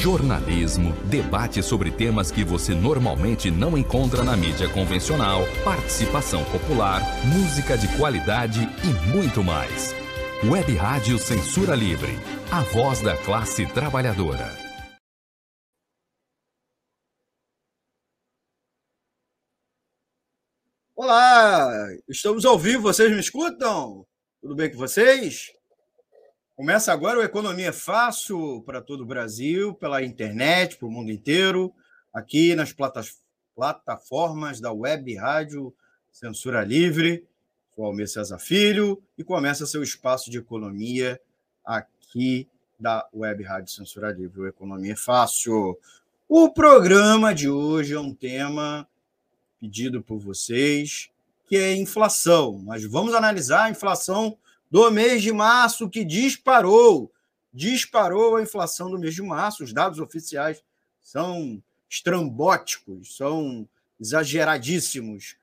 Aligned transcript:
jornalismo, 0.00 0.94
debate 1.04 1.62
sobre 1.62 1.90
temas 1.90 2.30
que 2.30 2.42
você 2.42 2.74
normalmente 2.74 3.50
não 3.50 3.76
encontra 3.76 4.24
na 4.24 4.34
mídia 4.34 4.66
convencional, 4.70 5.42
participação 5.62 6.42
popular, 6.44 7.02
música 7.26 7.76
de 7.76 7.86
qualidade 7.98 8.60
e 8.82 9.08
muito 9.14 9.44
mais. 9.44 9.94
Web 10.42 10.74
Rádio 10.74 11.18
Censura 11.18 11.74
Livre, 11.74 12.18
a 12.50 12.62
voz 12.62 13.02
da 13.02 13.14
classe 13.14 13.66
trabalhadora. 13.66 14.50
Olá, 20.96 21.70
estamos 22.08 22.46
ao 22.46 22.58
vivo, 22.58 22.84
vocês 22.84 23.10
me 23.10 23.20
escutam? 23.20 24.06
Tudo 24.40 24.54
bem 24.54 24.70
com 24.70 24.78
vocês? 24.78 25.59
Começa 26.60 26.92
agora 26.92 27.18
o 27.18 27.22
Economia 27.22 27.72
Fácil 27.72 28.62
para 28.66 28.82
todo 28.82 29.00
o 29.00 29.06
Brasil, 29.06 29.72
pela 29.72 30.04
internet, 30.04 30.76
para 30.76 30.86
o 30.86 30.90
mundo 30.90 31.10
inteiro, 31.10 31.72
aqui 32.12 32.54
nas 32.54 32.70
plataformas 33.56 34.60
da 34.60 34.70
Web 34.70 35.14
Rádio 35.16 35.72
Censura 36.12 36.62
Livre. 36.62 37.26
Sou 37.74 37.86
Almir 37.86 38.06
César 38.10 38.38
Filho 38.38 39.02
e 39.16 39.24
começa 39.24 39.64
seu 39.64 39.82
espaço 39.82 40.30
de 40.30 40.36
economia 40.36 41.18
aqui 41.64 42.46
da 42.78 43.08
Web 43.14 43.42
Rádio 43.42 43.72
Censura 43.72 44.12
Livre, 44.12 44.42
o 44.42 44.46
Economia 44.46 44.98
Fácil. 44.98 45.78
O 46.28 46.50
programa 46.52 47.34
de 47.34 47.48
hoje 47.48 47.94
é 47.94 47.98
um 47.98 48.12
tema 48.12 48.86
pedido 49.58 50.02
por 50.02 50.18
vocês, 50.18 51.08
que 51.48 51.56
é 51.56 51.74
inflação. 51.74 52.58
Mas 52.58 52.84
vamos 52.84 53.14
analisar 53.14 53.64
a 53.64 53.70
inflação 53.70 54.36
do 54.70 54.90
mês 54.90 55.22
de 55.22 55.32
março, 55.32 55.88
que 55.88 56.04
disparou. 56.04 57.12
Disparou 57.52 58.36
a 58.36 58.42
inflação 58.42 58.90
do 58.90 58.98
mês 58.98 59.14
de 59.14 59.22
março. 59.22 59.64
Os 59.64 59.72
dados 59.72 59.98
oficiais 59.98 60.62
são 61.00 61.62
estrambóticos, 61.88 63.16
são 63.16 63.68
exageradíssimos, 63.98 65.36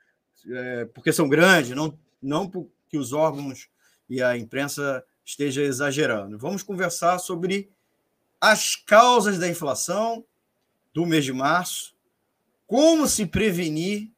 é, 0.49 0.85
porque 0.85 1.11
são 1.11 1.27
grandes, 1.27 1.71
não, 1.71 1.97
não 2.21 2.49
porque 2.49 2.97
os 2.97 3.11
órgãos 3.11 3.69
e 4.09 4.23
a 4.23 4.37
imprensa 4.37 5.03
estejam 5.25 5.63
exagerando. 5.63 6.37
Vamos 6.37 6.63
conversar 6.63 7.19
sobre 7.19 7.69
as 8.39 8.75
causas 8.75 9.37
da 9.37 9.47
inflação 9.47 10.23
do 10.93 11.05
mês 11.05 11.25
de 11.25 11.33
março, 11.33 11.95
como 12.65 13.07
se 13.07 13.25
prevenir, 13.25 14.09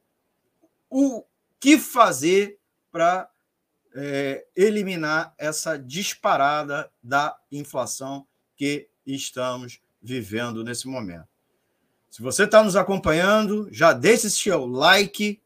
o 0.89 1.23
que 1.59 1.77
fazer 1.77 2.57
para 2.91 3.29
é, 3.95 4.45
eliminar 4.55 5.33
essa 5.37 5.77
disparada 5.77 6.91
da 7.01 7.37
inflação 7.51 8.25
que 8.55 8.87
estamos 9.05 9.79
vivendo 10.01 10.63
nesse 10.63 10.87
momento. 10.87 11.27
Se 12.09 12.21
você 12.21 12.43
está 12.43 12.63
nos 12.63 12.75
acompanhando, 12.75 13.67
já 13.71 13.93
deixe 13.93 14.29
seu 14.29 14.65
like, 14.65 15.41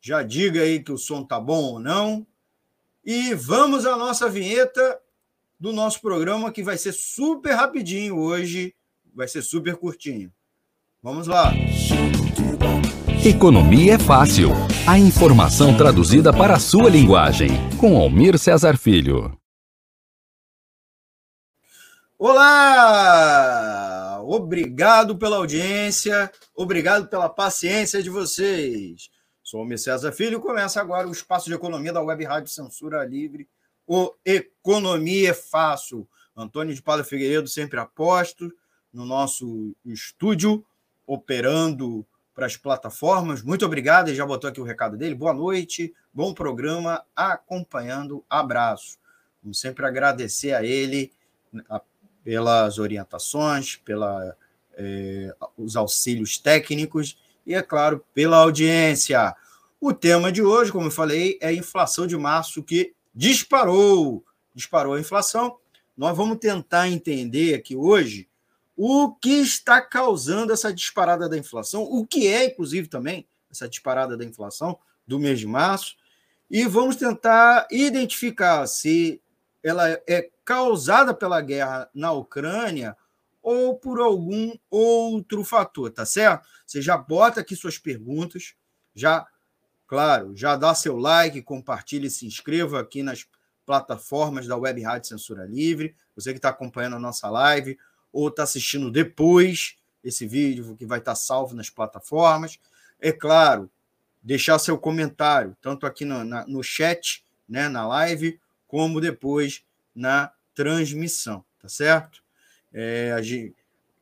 já 0.00 0.22
diga 0.22 0.62
aí 0.62 0.82
que 0.82 0.92
o 0.92 0.98
som 0.98 1.24
tá 1.24 1.40
bom 1.40 1.62
ou 1.62 1.80
não. 1.80 2.26
E 3.04 3.34
vamos 3.34 3.86
à 3.86 3.96
nossa 3.96 4.28
vinheta 4.28 5.00
do 5.58 5.72
nosso 5.72 6.00
programa, 6.00 6.52
que 6.52 6.62
vai 6.62 6.76
ser 6.76 6.92
super 6.92 7.54
rapidinho 7.54 8.18
hoje, 8.18 8.74
vai 9.14 9.26
ser 9.26 9.42
super 9.42 9.76
curtinho. 9.76 10.32
Vamos 11.02 11.26
lá. 11.26 11.52
Economia 13.26 13.94
é 13.94 13.98
fácil. 13.98 14.50
A 14.86 14.96
informação 15.00 15.76
traduzida 15.76 16.32
para 16.32 16.54
a 16.54 16.60
sua 16.60 16.88
linguagem. 16.88 17.48
Com 17.76 17.96
Almir 17.96 18.38
Cesar 18.38 18.78
Filho. 18.78 19.36
Olá! 22.16 22.62
Obrigado 24.22 25.18
pela 25.18 25.38
audiência, 25.38 26.30
obrigado 26.54 27.08
pela 27.08 27.28
paciência 27.28 28.00
de 28.00 28.08
vocês. 28.08 29.10
Sou 29.42 29.58
Almir 29.58 29.80
César 29.80 30.12
Filho 30.12 30.38
começa 30.38 30.80
agora 30.80 31.08
o 31.08 31.12
espaço 31.12 31.46
de 31.46 31.54
economia 31.56 31.92
da 31.92 32.00
Web 32.00 32.24
Rádio 32.24 32.52
Censura 32.52 33.04
Livre. 33.04 33.48
O 33.88 34.14
Economia 34.24 35.30
é 35.30 35.34
Fácil. 35.34 36.08
Antônio 36.36 36.72
de 36.72 36.80
Padre 36.80 37.04
Figueiredo 37.04 37.48
sempre 37.48 37.80
aposto 37.80 38.52
no 38.92 39.04
nosso 39.04 39.74
estúdio, 39.84 40.64
operando 41.04 42.06
para 42.36 42.44
as 42.44 42.54
plataformas. 42.54 43.42
Muito 43.42 43.64
obrigado, 43.64 44.08
ele 44.08 44.16
já 44.16 44.26
botou 44.26 44.48
aqui 44.48 44.60
o 44.60 44.64
recado 44.64 44.94
dele. 44.94 45.14
Boa 45.14 45.32
noite, 45.32 45.94
bom 46.12 46.34
programa, 46.34 47.02
acompanhando. 47.16 48.22
Abraço. 48.28 48.98
Vamos 49.42 49.58
sempre 49.58 49.86
agradecer 49.86 50.52
a 50.52 50.62
ele 50.62 51.10
pelas 52.22 52.78
orientações, 52.78 53.76
pela, 53.76 54.36
é, 54.74 55.34
os 55.56 55.76
auxílios 55.76 56.36
técnicos 56.36 57.18
e, 57.46 57.54
é 57.54 57.62
claro, 57.62 58.04
pela 58.12 58.36
audiência. 58.36 59.34
O 59.80 59.94
tema 59.94 60.30
de 60.30 60.42
hoje, 60.42 60.70
como 60.70 60.88
eu 60.88 60.90
falei, 60.90 61.38
é 61.40 61.48
a 61.48 61.54
inflação 61.54 62.06
de 62.06 62.18
março 62.18 62.62
que 62.62 62.92
disparou. 63.14 64.22
Disparou 64.54 64.92
a 64.92 65.00
inflação. 65.00 65.56
Nós 65.96 66.14
vamos 66.14 66.36
tentar 66.36 66.86
entender 66.90 67.54
aqui 67.54 67.74
hoje 67.74 68.28
o 68.76 69.14
que 69.14 69.40
está 69.40 69.80
causando 69.80 70.52
essa 70.52 70.72
disparada 70.72 71.28
da 71.28 71.38
inflação, 71.38 71.82
o 71.82 72.06
que 72.06 72.26
é, 72.26 72.44
inclusive, 72.44 72.88
também 72.88 73.26
essa 73.50 73.68
disparada 73.68 74.16
da 74.16 74.24
inflação 74.24 74.78
do 75.06 75.18
mês 75.18 75.40
de 75.40 75.46
março, 75.46 75.96
e 76.50 76.64
vamos 76.64 76.96
tentar 76.96 77.66
identificar 77.70 78.66
se 78.66 79.20
ela 79.62 79.88
é 80.06 80.30
causada 80.44 81.12
pela 81.14 81.40
guerra 81.40 81.90
na 81.94 82.12
Ucrânia 82.12 82.96
ou 83.42 83.76
por 83.76 84.00
algum 84.00 84.52
outro 84.70 85.42
fator, 85.42 85.90
tá 85.90 86.04
certo? 86.04 86.46
Você 86.66 86.82
já 86.82 86.96
bota 86.96 87.40
aqui 87.40 87.56
suas 87.56 87.78
perguntas, 87.78 88.54
já, 88.94 89.26
claro, 89.86 90.36
já 90.36 90.56
dá 90.56 90.74
seu 90.74 90.96
like, 90.96 91.42
compartilhe, 91.42 92.10
se 92.10 92.26
inscreva 92.26 92.80
aqui 92.80 93.02
nas 93.02 93.26
plataformas 93.64 94.46
da 94.46 94.56
Web 94.56 94.82
Rádio 94.82 95.08
Censura 95.08 95.44
Livre, 95.44 95.96
você 96.14 96.32
que 96.32 96.38
está 96.38 96.50
acompanhando 96.50 96.96
a 96.96 97.00
nossa 97.00 97.28
live, 97.28 97.76
ou 98.16 98.28
está 98.28 98.44
assistindo 98.44 98.90
depois 98.90 99.76
esse 100.02 100.26
vídeo 100.26 100.74
que 100.74 100.86
vai 100.86 101.00
estar 101.00 101.12
tá 101.12 101.16
salvo 101.16 101.54
nas 101.54 101.68
plataformas. 101.68 102.58
É 102.98 103.12
claro, 103.12 103.70
deixar 104.22 104.58
seu 104.58 104.78
comentário, 104.78 105.54
tanto 105.60 105.84
aqui 105.84 106.06
no, 106.06 106.24
na, 106.24 106.46
no 106.46 106.62
chat, 106.62 107.22
né, 107.46 107.68
na 107.68 107.86
live, 107.86 108.40
como 108.66 109.02
depois 109.02 109.62
na 109.94 110.32
transmissão, 110.54 111.44
tá 111.60 111.68
certo? 111.68 112.22
É, 112.72 113.14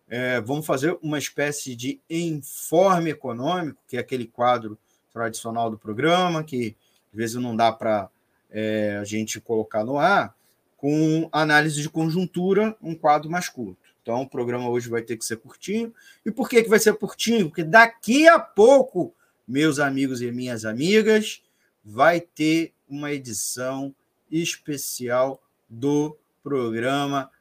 É, 0.08 0.40
vamos 0.42 0.66
fazer 0.66 0.98
uma 1.02 1.18
espécie 1.18 1.76
de 1.76 2.00
informe 2.10 3.10
econômico, 3.10 3.82
que 3.88 3.98
é 3.98 4.00
aquele 4.00 4.26
quadro 4.26 4.78
tradicional 5.12 5.70
do 5.70 5.78
programa, 5.78 6.44
que 6.44 6.76
às 7.12 7.18
vezes 7.18 7.36
não 7.36 7.56
dá 7.56 7.72
para 7.72 8.10
é, 8.50 8.98
a 9.00 9.04
gente 9.04 9.40
colocar 9.40 9.84
no 9.84 9.98
ar, 9.98 10.36
com 10.78 11.30
análise 11.32 11.82
de 11.82 11.90
conjuntura, 11.90 12.76
um 12.82 12.94
quadro 12.94 13.30
mais 13.30 13.48
curto. 13.48 13.78
Então, 14.02 14.22
o 14.22 14.30
programa 14.30 14.70
hoje 14.70 14.90
vai 14.90 15.02
ter 15.02 15.16
que 15.16 15.24
ser 15.24 15.38
curtinho. 15.38 15.94
E 16.26 16.32
por 16.32 16.50
que, 16.50 16.62
que 16.62 16.70
vai 16.70 16.78
ser 16.78 16.94
curtinho? 16.96 17.48
Porque 17.48 17.64
daqui 17.64 18.28
a 18.28 18.38
pouco, 18.38 19.16
meus 19.48 19.80
amigos 19.80 20.22
e 20.22 20.30
minhas 20.30 20.66
amigas, 20.66 21.42
vai 21.84 22.20
ter 22.20 22.74
uma 22.88 23.14
edição 23.14 23.96
especial 24.30 25.42
do 25.70 26.18
programa 26.44 27.32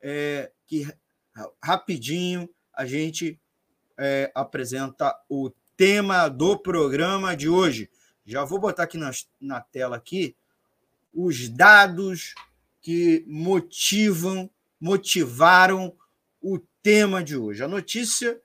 é, 0.00 0.50
que 0.66 0.86
rapidinho 1.62 2.48
a 2.74 2.84
gente 2.86 3.40
é, 3.98 4.30
apresenta 4.34 5.14
o 5.28 5.50
tema 5.76 6.28
do 6.28 6.58
programa 6.58 7.36
de 7.36 7.48
hoje. 7.48 7.88
Já 8.24 8.44
vou 8.44 8.58
botar 8.58 8.84
aqui 8.84 8.98
na, 8.98 9.10
na 9.40 9.60
tela 9.60 9.96
aqui 9.96 10.36
os 11.12 11.48
dados 11.48 12.34
que 12.80 13.24
motivam, 13.26 14.48
motivaram 14.80 15.94
o 16.40 16.58
tema 16.82 17.22
de 17.22 17.36
hoje. 17.36 17.62
A 17.62 17.68
notícia 17.68 18.40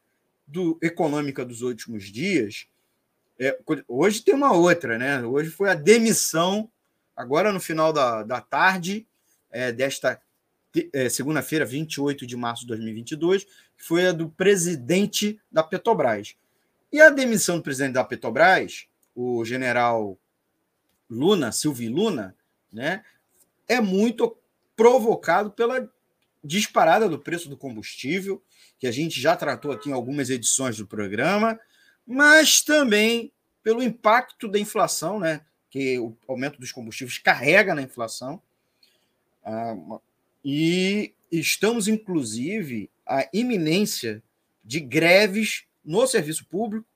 do 0.48 0.77
econômica 0.81 1.45
dos 1.45 1.62
últimos 1.62 2.06
dias, 2.06 2.68
é, 3.39 3.57
hoje 3.88 4.22
tem 4.22 4.33
uma 4.33 4.54
outra, 4.54 4.98
né? 4.98 5.24
Hoje 5.24 5.50
foi 5.50 5.69
a 5.69 5.75
demissão, 5.75 6.69
agora 7.16 7.51
no 7.51 7.60
final 7.60 7.92
da, 7.92 8.24
da 8.24 8.42
tarde, 8.42 9.07
é, 9.51 9.72
desta 9.72 10.22
é, 10.94 11.10
segunda-feira, 11.10 11.66
28 11.66 12.27
de 12.27 12.36
março 12.36 12.62
de 12.62 12.68
2022, 12.68 13.44
que 13.44 13.83
foi 13.83 14.07
a 14.07 14.12
do 14.12 14.30
presidente 14.30 15.39
da 15.51 15.63
Petrobras. 15.63 16.36
E 16.92 17.00
a 17.00 17.10
demissão 17.10 17.57
do 17.57 17.63
presidente 17.63 17.94
da 17.94 18.04
Petrobras, 18.04 18.88
o 19.15 19.44
general 19.45 20.19
Luna, 21.09 21.51
Silvio 21.51 21.91
Luna, 21.91 22.35
né, 22.71 23.03
é 23.67 23.79
muito 23.79 24.38
provocado 24.75 25.50
pela 25.51 25.89
disparada 26.44 27.07
do 27.09 27.17
preço 27.17 27.50
do 27.50 27.57
combustível, 27.57 28.44
que 28.77 28.85
a 28.85 28.91
gente 28.91 29.19
já 29.19 29.35
tratou 29.35 29.71
aqui 29.71 29.89
em 29.89 29.94
algumas 29.94 30.29
edições 30.29 30.77
do 30.77 30.85
programa, 30.85 31.59
mas 32.06 32.62
também 32.62 33.31
pelo 33.63 33.81
impacto 33.81 34.47
da 34.47 34.59
inflação, 34.59 35.19
né, 35.19 35.41
que 35.71 35.97
o 35.97 36.15
aumento 36.27 36.59
dos 36.59 36.71
combustíveis 36.71 37.17
carrega 37.17 37.73
na 37.73 37.81
inflação. 37.81 38.41
Ah, 39.44 39.75
e 40.44 41.13
estamos, 41.31 41.88
inclusive, 41.88 42.89
à 43.06 43.27
iminência 43.33 44.21
de 44.63 44.79
greves 44.79 45.63
no 45.83 46.06
serviço 46.06 46.45
público. 46.45 46.88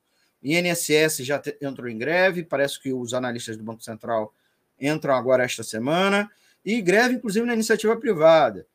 INSS 0.43 1.17
já 1.17 1.41
entrou 1.61 1.89
em 1.89 1.97
greve, 1.97 2.43
parece 2.43 2.79
que 2.79 2.93
os 2.93 3.13
analistas 3.13 3.57
do 3.57 3.63
Banco 3.63 3.83
Central 3.83 4.33
entram 4.79 5.13
agora 5.13 5.43
esta 5.43 5.63
semana, 5.63 6.29
e 6.63 6.81
greve, 6.81 7.15
inclusive, 7.15 7.45
na 7.45 7.53
iniciativa 7.53 7.95
privada. 7.97 8.65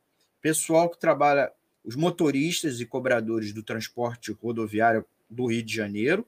Pessoal 0.41 0.89
que 0.89 0.99
trabalha, 0.99 1.51
os 1.83 1.95
motoristas 1.95 2.79
e 2.79 2.85
cobradores 2.85 3.51
do 3.53 3.63
transporte 3.63 4.31
rodoviário 4.31 5.05
do 5.29 5.47
Rio 5.47 5.63
de 5.63 5.73
Janeiro 5.73 6.25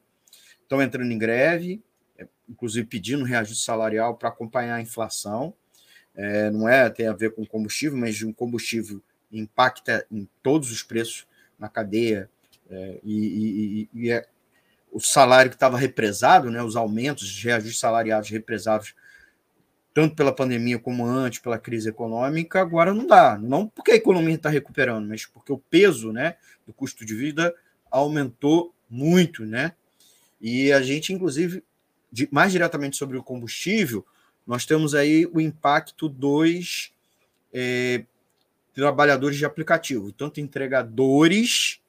estão 0.62 0.82
entrando 0.82 1.12
em 1.12 1.18
greve, 1.18 1.82
é, 2.18 2.28
inclusive 2.50 2.88
pedindo 2.88 3.24
reajuste 3.24 3.64
salarial 3.64 4.16
para 4.16 4.30
acompanhar 4.30 4.76
a 4.76 4.82
inflação 4.82 5.54
é, 6.18 6.50
não 6.50 6.68
é 6.68 6.90
tem 6.90 7.08
a 7.08 7.14
ver 7.14 7.34
com 7.34 7.46
combustível, 7.46 7.96
mas 7.98 8.22
um 8.24 8.34
combustível 8.34 9.02
impacta 9.32 10.06
em 10.12 10.28
todos 10.42 10.72
os 10.72 10.82
preços 10.82 11.28
na 11.60 11.70
cadeia 11.70 12.30
é, 12.70 13.00
e, 13.04 13.88
e, 13.94 14.02
e 14.02 14.12
é, 14.12 14.28
o 14.92 15.00
salário 15.00 15.50
que 15.52 15.56
estava 15.56 15.78
represado, 15.78 16.50
né, 16.50 16.62
os 16.64 16.76
aumentos, 16.76 17.24
os 17.24 17.44
reajustes 17.44 17.80
salariais 17.80 18.30
represados 18.30 18.94
tanto 19.94 20.16
pela 20.16 20.32
pandemia 20.32 20.78
como 20.78 21.08
antes, 21.08 21.40
pela 21.40 21.58
crise 21.58 21.90
econômica, 21.90 22.62
agora 22.62 22.94
não 22.94 23.08
dá. 23.08 23.36
Não 23.36 23.68
porque 23.68 23.92
a 23.92 23.96
economia 23.96 24.36
está 24.36 24.48
recuperando, 24.48 25.08
mas 25.08 25.26
porque 25.26 25.52
o 25.52 25.58
peso 25.58 26.12
né, 26.12 26.36
do 26.68 26.72
custo 26.72 27.04
de 27.04 27.16
vida 27.16 27.56
aumentou 27.90 28.76
muito, 28.88 29.44
né? 29.44 29.74
E 30.40 30.72
a 30.72 30.84
gente, 30.84 31.12
inclusive, 31.12 31.64
mais 32.30 32.52
diretamente 32.52 32.96
sobre 32.96 33.18
o 33.18 33.24
combustível, 33.24 34.06
nós 34.46 34.68
temos 34.68 34.94
aí 34.94 35.26
o 35.34 35.42
impacto 35.42 36.08
dos 36.08 36.94
é, 37.52 38.04
trabalhadores 38.76 39.38
de 39.38 39.46
aplicativo, 39.46 40.12
tanto 40.12 40.40
entregadores 40.40 41.82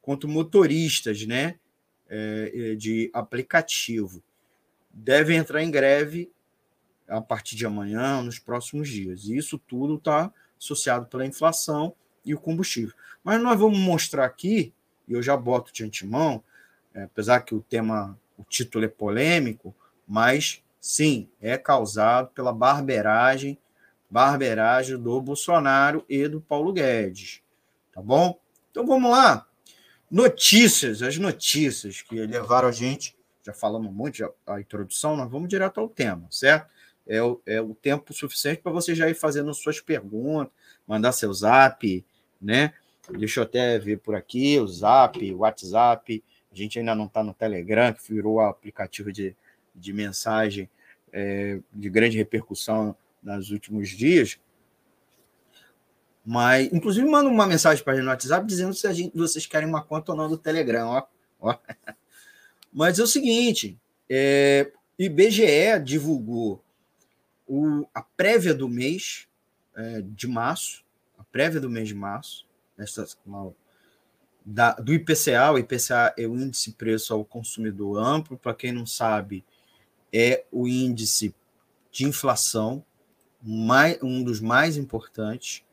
quanto 0.00 0.28
motoristas 0.28 1.26
né, 1.26 1.56
é, 2.08 2.52
é, 2.54 2.74
de 2.74 3.10
aplicativo. 3.12 4.22
Devem 4.90 5.36
entrar 5.36 5.62
em 5.62 5.70
greve 5.70 6.30
a 7.08 7.20
partir 7.20 7.56
de 7.56 7.66
amanhã, 7.66 8.22
nos 8.22 8.38
próximos 8.38 8.88
dias. 8.88 9.24
E 9.24 9.36
isso 9.36 9.58
tudo 9.58 9.96
está 9.96 10.32
associado 10.58 11.06
pela 11.06 11.26
inflação 11.26 11.94
e 12.24 12.34
o 12.34 12.40
combustível. 12.40 12.94
Mas 13.22 13.40
nós 13.40 13.58
vamos 13.58 13.78
mostrar 13.78 14.24
aqui, 14.24 14.72
e 15.06 15.12
eu 15.12 15.22
já 15.22 15.36
boto 15.36 15.72
de 15.72 15.84
antemão, 15.84 16.42
é, 16.94 17.04
apesar 17.04 17.40
que 17.40 17.54
o 17.54 17.60
tema, 17.60 18.18
o 18.36 18.44
título 18.44 18.84
é 18.84 18.88
polêmico, 18.88 19.74
mas 20.06 20.62
sim, 20.80 21.28
é 21.40 21.58
causado 21.58 22.30
pela 22.30 22.52
barberagem, 22.52 23.58
barberagem 24.10 24.96
do 24.96 25.20
Bolsonaro 25.20 26.04
e 26.08 26.26
do 26.26 26.40
Paulo 26.40 26.72
Guedes. 26.72 27.42
Tá 27.92 28.00
bom? 28.00 28.38
Então 28.70 28.86
vamos 28.86 29.10
lá. 29.10 29.46
Notícias, 30.10 31.02
as 31.02 31.18
notícias 31.18 32.02
que 32.02 32.14
levaram 32.14 32.68
a 32.68 32.72
gente, 32.72 33.16
já 33.44 33.52
falamos 33.52 33.92
muito 33.92 34.18
já, 34.18 34.30
a 34.46 34.60
introdução, 34.60 35.16
nós 35.16 35.30
vamos 35.30 35.48
direto 35.48 35.80
ao 35.80 35.88
tema, 35.88 36.26
certo? 36.30 36.70
É 37.06 37.22
o, 37.22 37.40
é 37.46 37.60
o 37.60 37.74
tempo 37.74 38.12
suficiente 38.12 38.60
para 38.62 38.72
você 38.72 38.94
já 38.94 39.08
ir 39.08 39.14
fazendo 39.14 39.52
suas 39.54 39.80
perguntas, 39.80 40.52
mandar 40.86 41.12
seu 41.12 41.32
zap, 41.32 42.04
né? 42.40 42.72
Deixa 43.10 43.40
eu 43.40 43.44
até 43.44 43.78
ver 43.78 43.98
por 43.98 44.14
aqui 44.14 44.58
o 44.58 44.66
zap, 44.66 45.32
o 45.32 45.38
WhatsApp. 45.38 46.22
A 46.50 46.54
gente 46.54 46.78
ainda 46.78 46.94
não 46.94 47.06
está 47.06 47.22
no 47.22 47.32
Telegram, 47.32 47.92
que 47.92 48.12
virou 48.12 48.40
aplicativo 48.40 49.12
de, 49.12 49.36
de 49.74 49.92
mensagem 49.92 50.68
é, 51.12 51.60
de 51.72 51.88
grande 51.88 52.16
repercussão 52.16 52.96
nos 53.22 53.50
últimos 53.50 53.90
dias. 53.90 54.38
Mas, 56.28 56.72
inclusive, 56.72 57.06
manda 57.08 57.30
uma 57.30 57.46
mensagem 57.46 57.84
para 57.84 57.92
a 57.92 57.96
gente 57.96 58.04
no 58.04 58.10
WhatsApp 58.10 58.44
dizendo 58.44 58.74
se 58.74 58.84
a 58.88 58.92
gente, 58.92 59.16
vocês 59.16 59.46
querem 59.46 59.68
uma 59.68 59.80
conta 59.80 60.10
ou 60.10 60.18
não 60.18 60.28
do 60.28 60.36
Telegram. 60.36 60.88
Ó, 60.88 61.06
ó. 61.38 61.56
Mas 62.74 62.98
é 62.98 63.02
o 63.04 63.06
seguinte: 63.06 63.78
é, 64.10 64.72
IBGE 64.98 65.78
divulgou 65.84 66.64
o, 67.46 67.86
a 67.94 68.02
prévia 68.02 68.52
do 68.52 68.68
mês 68.68 69.28
é, 69.76 70.02
de 70.02 70.26
março, 70.26 70.84
a 71.16 71.22
prévia 71.22 71.60
do 71.60 71.70
mês 71.70 71.86
de 71.86 71.94
março, 71.94 72.44
da, 74.44 74.72
do 74.72 74.92
IPCA. 74.92 75.52
O 75.52 75.58
IPCA 75.58 76.12
é 76.18 76.26
o 76.26 76.36
índice 76.36 76.72
preço 76.72 77.14
ao 77.14 77.24
consumidor 77.24 78.02
amplo. 78.02 78.36
Para 78.36 78.52
quem 78.52 78.72
não 78.72 78.84
sabe, 78.84 79.44
é 80.12 80.44
o 80.50 80.66
índice 80.66 81.32
de 81.92 82.04
inflação, 82.04 82.84
mais, 83.40 84.02
um 84.02 84.24
dos 84.24 84.40
mais 84.40 84.76
importantes, 84.76 85.64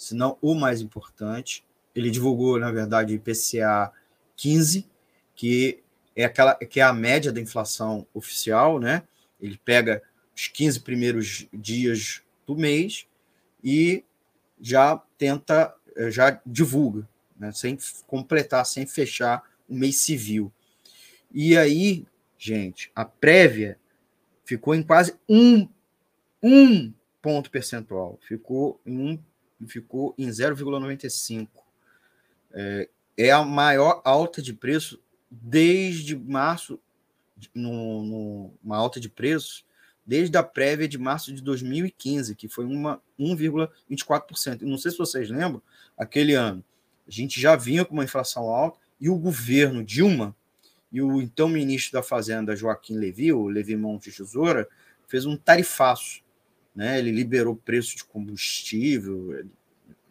se 0.00 0.14
não 0.14 0.38
o 0.40 0.54
mais 0.54 0.80
importante. 0.80 1.62
Ele 1.94 2.10
divulgou, 2.10 2.58
na 2.58 2.72
verdade, 2.72 3.12
o 3.12 3.16
IPCA 3.16 3.92
15, 4.34 4.88
que 5.36 5.82
é 6.16 6.24
aquela 6.24 6.54
que 6.54 6.80
é 6.80 6.82
a 6.82 6.92
média 6.92 7.30
da 7.30 7.38
inflação 7.38 8.06
oficial, 8.14 8.80
né? 8.80 9.02
Ele 9.38 9.60
pega 9.62 10.02
os 10.34 10.48
15 10.48 10.80
primeiros 10.80 11.46
dias 11.52 12.22
do 12.46 12.56
mês 12.56 13.06
e 13.62 14.02
já 14.58 14.96
tenta, 15.18 15.74
eh, 15.94 16.10
já 16.10 16.40
divulga, 16.46 17.06
né? 17.38 17.52
sem 17.52 17.76
completar, 18.06 18.64
sem 18.64 18.86
fechar 18.86 19.42
o 19.68 19.74
mês 19.74 19.98
civil. 19.98 20.50
E 21.30 21.58
aí, 21.58 22.06
gente, 22.38 22.90
a 22.94 23.04
prévia 23.04 23.78
ficou 24.46 24.74
em 24.74 24.82
quase 24.82 25.14
um, 25.28 25.68
um 26.42 26.90
ponto 27.20 27.50
percentual, 27.50 28.18
ficou 28.26 28.80
em, 28.86 29.12
um, 29.12 29.18
ficou 29.66 30.14
em 30.16 30.28
0,95. 30.28 31.48
É, 32.52 32.88
é 33.16 33.30
a 33.30 33.44
maior 33.44 34.00
alta 34.04 34.40
de 34.40 34.52
preço 34.52 35.00
desde 35.30 36.16
março, 36.16 36.78
no, 37.54 38.02
no, 38.02 38.54
uma 38.62 38.76
alta 38.76 38.98
de 38.98 39.08
preços 39.08 39.64
desde 40.04 40.36
a 40.36 40.42
prévia 40.42 40.88
de 40.88 40.98
março 40.98 41.32
de 41.32 41.40
2015, 41.40 42.34
que 42.34 42.48
foi 42.48 42.64
uma 42.64 43.00
1,24%. 43.18 44.62
Não 44.62 44.76
sei 44.76 44.90
se 44.90 44.98
vocês 44.98 45.30
lembram, 45.30 45.62
aquele 45.96 46.34
ano, 46.34 46.64
a 47.06 47.10
gente 47.10 47.40
já 47.40 47.54
vinha 47.54 47.84
com 47.84 47.94
uma 47.94 48.04
inflação 48.04 48.44
alta 48.44 48.78
e 49.00 49.08
o 49.08 49.16
governo 49.16 49.84
Dilma 49.84 50.34
e 50.90 51.00
o 51.00 51.20
então 51.22 51.48
ministro 51.48 51.92
da 51.92 52.02
Fazenda, 52.02 52.56
Joaquim 52.56 52.96
Levi, 52.96 53.32
o 53.32 53.46
Levi 53.46 53.76
Monte 53.76 54.10
Tesoura, 54.10 54.68
fez 55.06 55.26
um 55.26 55.36
tarifaço. 55.36 56.22
Né? 56.80 56.98
Ele 56.98 57.10
liberou 57.10 57.54
preço 57.54 57.94
de 57.94 58.02
combustível, 58.02 59.46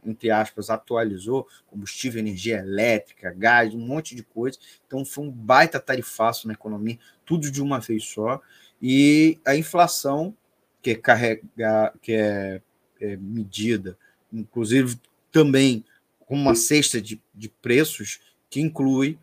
entre 0.05 0.29
aspas, 0.29 0.69
atualizou 0.69 1.47
combustível, 1.65 2.19
energia 2.19 2.59
elétrica, 2.59 3.33
gás, 3.35 3.73
um 3.73 3.79
monte 3.79 4.13
de 4.13 4.21
coisa. 4.21 4.59
Então 4.85 5.03
foi 5.03 5.25
um 5.25 5.31
baita 5.31 5.79
tarifaço 5.79 6.45
na 6.45 6.53
economia, 6.53 6.99
tudo 7.25 7.49
de 7.49 7.59
uma 7.59 7.79
vez 7.79 8.03
só. 8.03 8.39
E 8.79 9.39
a 9.43 9.55
inflação, 9.55 10.37
que 10.79 10.91
é, 10.91 10.95
carrega, 10.95 11.91
que 12.03 12.13
é, 12.13 12.61
é 13.01 13.17
medida, 13.17 13.97
inclusive 14.31 15.01
também 15.31 15.83
com 16.19 16.35
uma 16.35 16.53
cesta 16.53 17.01
de, 17.01 17.19
de 17.33 17.49
preços 17.49 18.19
que 18.47 18.61
inclui 18.61 19.17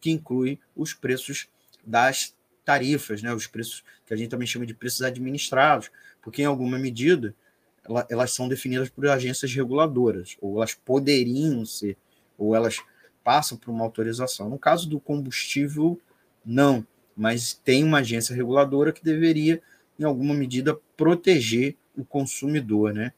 que 0.00 0.12
inclui 0.12 0.56
os 0.76 0.94
preços 0.94 1.48
das 1.84 2.32
tarifas, 2.64 3.22
né, 3.22 3.34
os 3.34 3.46
preços 3.46 3.84
que 4.06 4.14
a 4.14 4.16
gente 4.16 4.30
também 4.30 4.46
chama 4.46 4.66
de 4.66 4.74
preços 4.74 5.02
administrados, 5.02 5.90
porque 6.20 6.42
em 6.42 6.46
alguma 6.46 6.78
medida 6.78 7.34
elas 8.08 8.32
são 8.32 8.48
definidas 8.48 8.88
por 8.88 9.08
agências 9.08 9.52
reguladoras, 9.52 10.36
ou 10.40 10.56
elas 10.56 10.72
poderiam 10.72 11.64
ser, 11.66 11.96
ou 12.38 12.54
elas 12.54 12.76
passam 13.24 13.58
por 13.58 13.70
uma 13.70 13.84
autorização. 13.84 14.48
No 14.48 14.58
caso 14.58 14.88
do 14.88 15.00
combustível, 15.00 16.00
não, 16.44 16.86
mas 17.16 17.54
tem 17.54 17.82
uma 17.82 17.98
agência 17.98 18.34
reguladora 18.34 18.92
que 18.92 19.02
deveria, 19.02 19.60
em 19.98 20.04
alguma 20.04 20.34
medida, 20.34 20.78
proteger 20.96 21.76
o 21.96 22.04
consumidor, 22.04 22.94
né? 22.94 23.12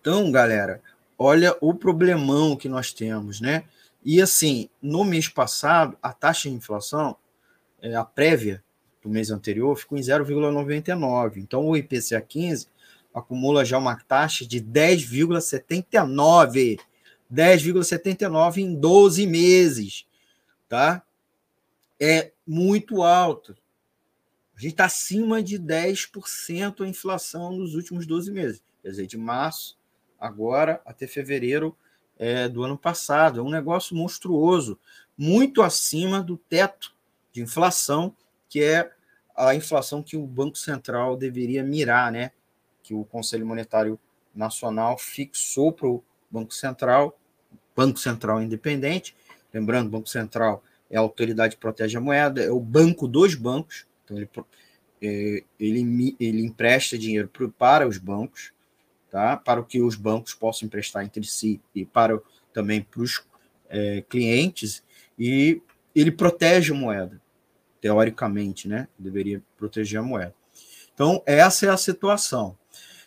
Então, 0.00 0.30
galera, 0.32 0.82
olha 1.18 1.54
o 1.60 1.74
problemão 1.74 2.56
que 2.56 2.68
nós 2.68 2.92
temos, 2.92 3.40
né? 3.40 3.64
E 4.02 4.20
assim, 4.20 4.70
no 4.80 5.04
mês 5.04 5.28
passado, 5.28 5.96
a 6.02 6.12
taxa 6.12 6.48
de 6.48 6.54
inflação, 6.54 7.16
é, 7.82 7.94
a 7.94 8.04
prévia 8.04 8.62
do 9.02 9.08
mês 9.08 9.30
anterior, 9.30 9.74
ficou 9.76 9.96
em 9.96 10.02
0,99. 10.02 11.38
Então, 11.38 11.66
o 11.66 11.74
IPCA 11.76 12.20
15 12.20 12.66
acumula 13.14 13.64
já 13.64 13.78
uma 13.78 13.96
taxa 13.96 14.44
de 14.46 14.60
10,79. 14.60 16.78
10,79 17.32 18.58
em 18.58 18.74
12 18.74 19.26
meses, 19.26 20.04
tá? 20.68 21.02
É 21.98 22.32
muito 22.46 23.02
alto. 23.02 23.56
A 24.56 24.60
gente 24.60 24.72
está 24.72 24.84
acima 24.86 25.42
de 25.42 25.58
10% 25.58 26.84
a 26.84 26.88
inflação 26.88 27.52
nos 27.52 27.74
últimos 27.74 28.06
12 28.06 28.30
meses. 28.32 28.62
Quer 28.82 28.90
dizer, 28.90 29.06
de 29.06 29.16
março 29.16 29.78
agora 30.18 30.82
até 30.84 31.06
fevereiro 31.06 31.74
é, 32.18 32.46
do 32.48 32.62
ano 32.62 32.76
passado. 32.76 33.40
É 33.40 33.42
um 33.42 33.48
negócio 33.48 33.96
monstruoso, 33.96 34.78
muito 35.16 35.62
acima 35.62 36.22
do 36.22 36.36
teto 36.36 36.94
de 37.32 37.42
inflação, 37.42 38.14
que 38.48 38.62
é 38.62 38.90
a 39.36 39.54
inflação 39.54 40.02
que 40.02 40.16
o 40.16 40.26
Banco 40.26 40.58
Central 40.58 41.16
deveria 41.16 41.62
mirar, 41.62 42.12
né? 42.12 42.32
Que 42.82 42.94
o 42.94 43.04
Conselho 43.04 43.46
Monetário 43.46 43.98
Nacional 44.34 44.98
fixou 44.98 45.72
para 45.72 45.88
o 45.88 46.02
Banco 46.30 46.54
Central, 46.54 47.18
Banco 47.74 47.98
Central 47.98 48.42
Independente. 48.42 49.16
Lembrando, 49.52 49.88
o 49.88 49.90
Banco 49.90 50.08
Central 50.08 50.62
é 50.90 50.96
a 50.96 51.00
autoridade 51.00 51.54
que 51.54 51.60
protege 51.60 51.96
a 51.96 52.00
moeda, 52.00 52.42
é 52.42 52.50
o 52.50 52.60
banco 52.60 53.06
dos 53.06 53.34
bancos, 53.34 53.86
então 54.04 54.16
ele, 54.16 54.28
é, 55.00 55.44
ele, 55.58 56.16
ele 56.18 56.44
empresta 56.44 56.98
dinheiro 56.98 57.30
para 57.56 57.86
os 57.86 57.96
bancos, 57.96 58.52
tá? 59.10 59.36
para 59.36 59.62
que 59.62 59.80
os 59.80 59.94
bancos 59.94 60.34
possam 60.34 60.66
emprestar 60.66 61.04
entre 61.04 61.24
si 61.24 61.60
e 61.74 61.84
para 61.84 62.20
também 62.52 62.82
para 62.82 63.00
os 63.00 63.24
é, 63.68 64.04
clientes, 64.08 64.82
e 65.16 65.62
ele 65.94 66.10
protege 66.10 66.72
a 66.72 66.76
moeda, 66.76 67.20
teoricamente, 67.80 68.68
né? 68.68 68.88
Deveria 68.98 69.42
proteger 69.56 70.00
a 70.00 70.02
moeda. 70.02 70.34
Então, 70.94 71.22
essa 71.24 71.66
é 71.66 71.68
a 71.68 71.76
situação. 71.76 72.56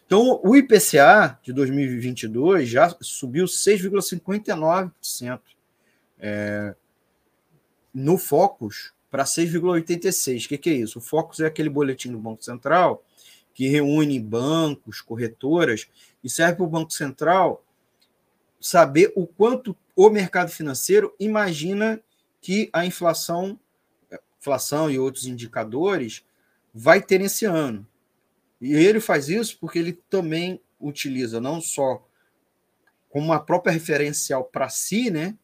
Então, 0.06 0.40
o 0.44 0.56
IPCA 0.56 1.40
de 1.42 1.54
2022 1.54 2.68
já 2.70 2.96
subiu 3.02 3.46
6,59% 3.46 5.40
é, 6.20 6.76
no 7.94 8.18
Focus 8.18 8.94
para 9.10 9.24
6,86%. 9.24 10.46
O 10.46 10.50
que, 10.50 10.58
que 10.58 10.70
é 10.70 10.74
isso? 10.74 11.00
O 11.00 11.02
Focus 11.02 11.40
é 11.40 11.46
aquele 11.46 11.70
boletim 11.70 12.12
do 12.12 12.20
Banco 12.20 12.44
Central 12.44 13.04
que 13.54 13.68
reúne 13.68 14.20
bancos, 14.20 15.00
corretoras, 15.02 15.88
e 16.24 16.30
serve 16.30 16.56
para 16.56 16.66
o 16.66 16.70
Banco 16.70 16.92
Central 16.92 17.64
saber 18.60 19.12
o 19.16 19.28
quanto 19.28 19.76
o 19.96 20.10
mercado 20.10 20.50
financeiro 20.50 21.14
imagina 21.20 22.02
que 22.44 22.70
a 22.74 22.86
inflação, 22.86 23.58
inflação 24.38 24.92
e 24.92 25.00
outros 25.00 25.26
indicadores 25.26 26.26
vai 26.74 27.02
ter 27.02 27.22
esse 27.22 27.46
ano. 27.46 27.88
E 28.60 28.74
ele 28.74 29.00
faz 29.00 29.30
isso 29.30 29.58
porque 29.60 29.80
ele 29.80 29.94
também 30.10 30.62
utiliza 30.78 31.40
não 31.40 31.62
só 31.62 32.06
como 33.10 33.28
uma 33.28 33.40
própria 33.40 33.72
referencial 33.72 34.44
para 34.44 34.68
si, 34.68 35.10
né, 35.10 35.38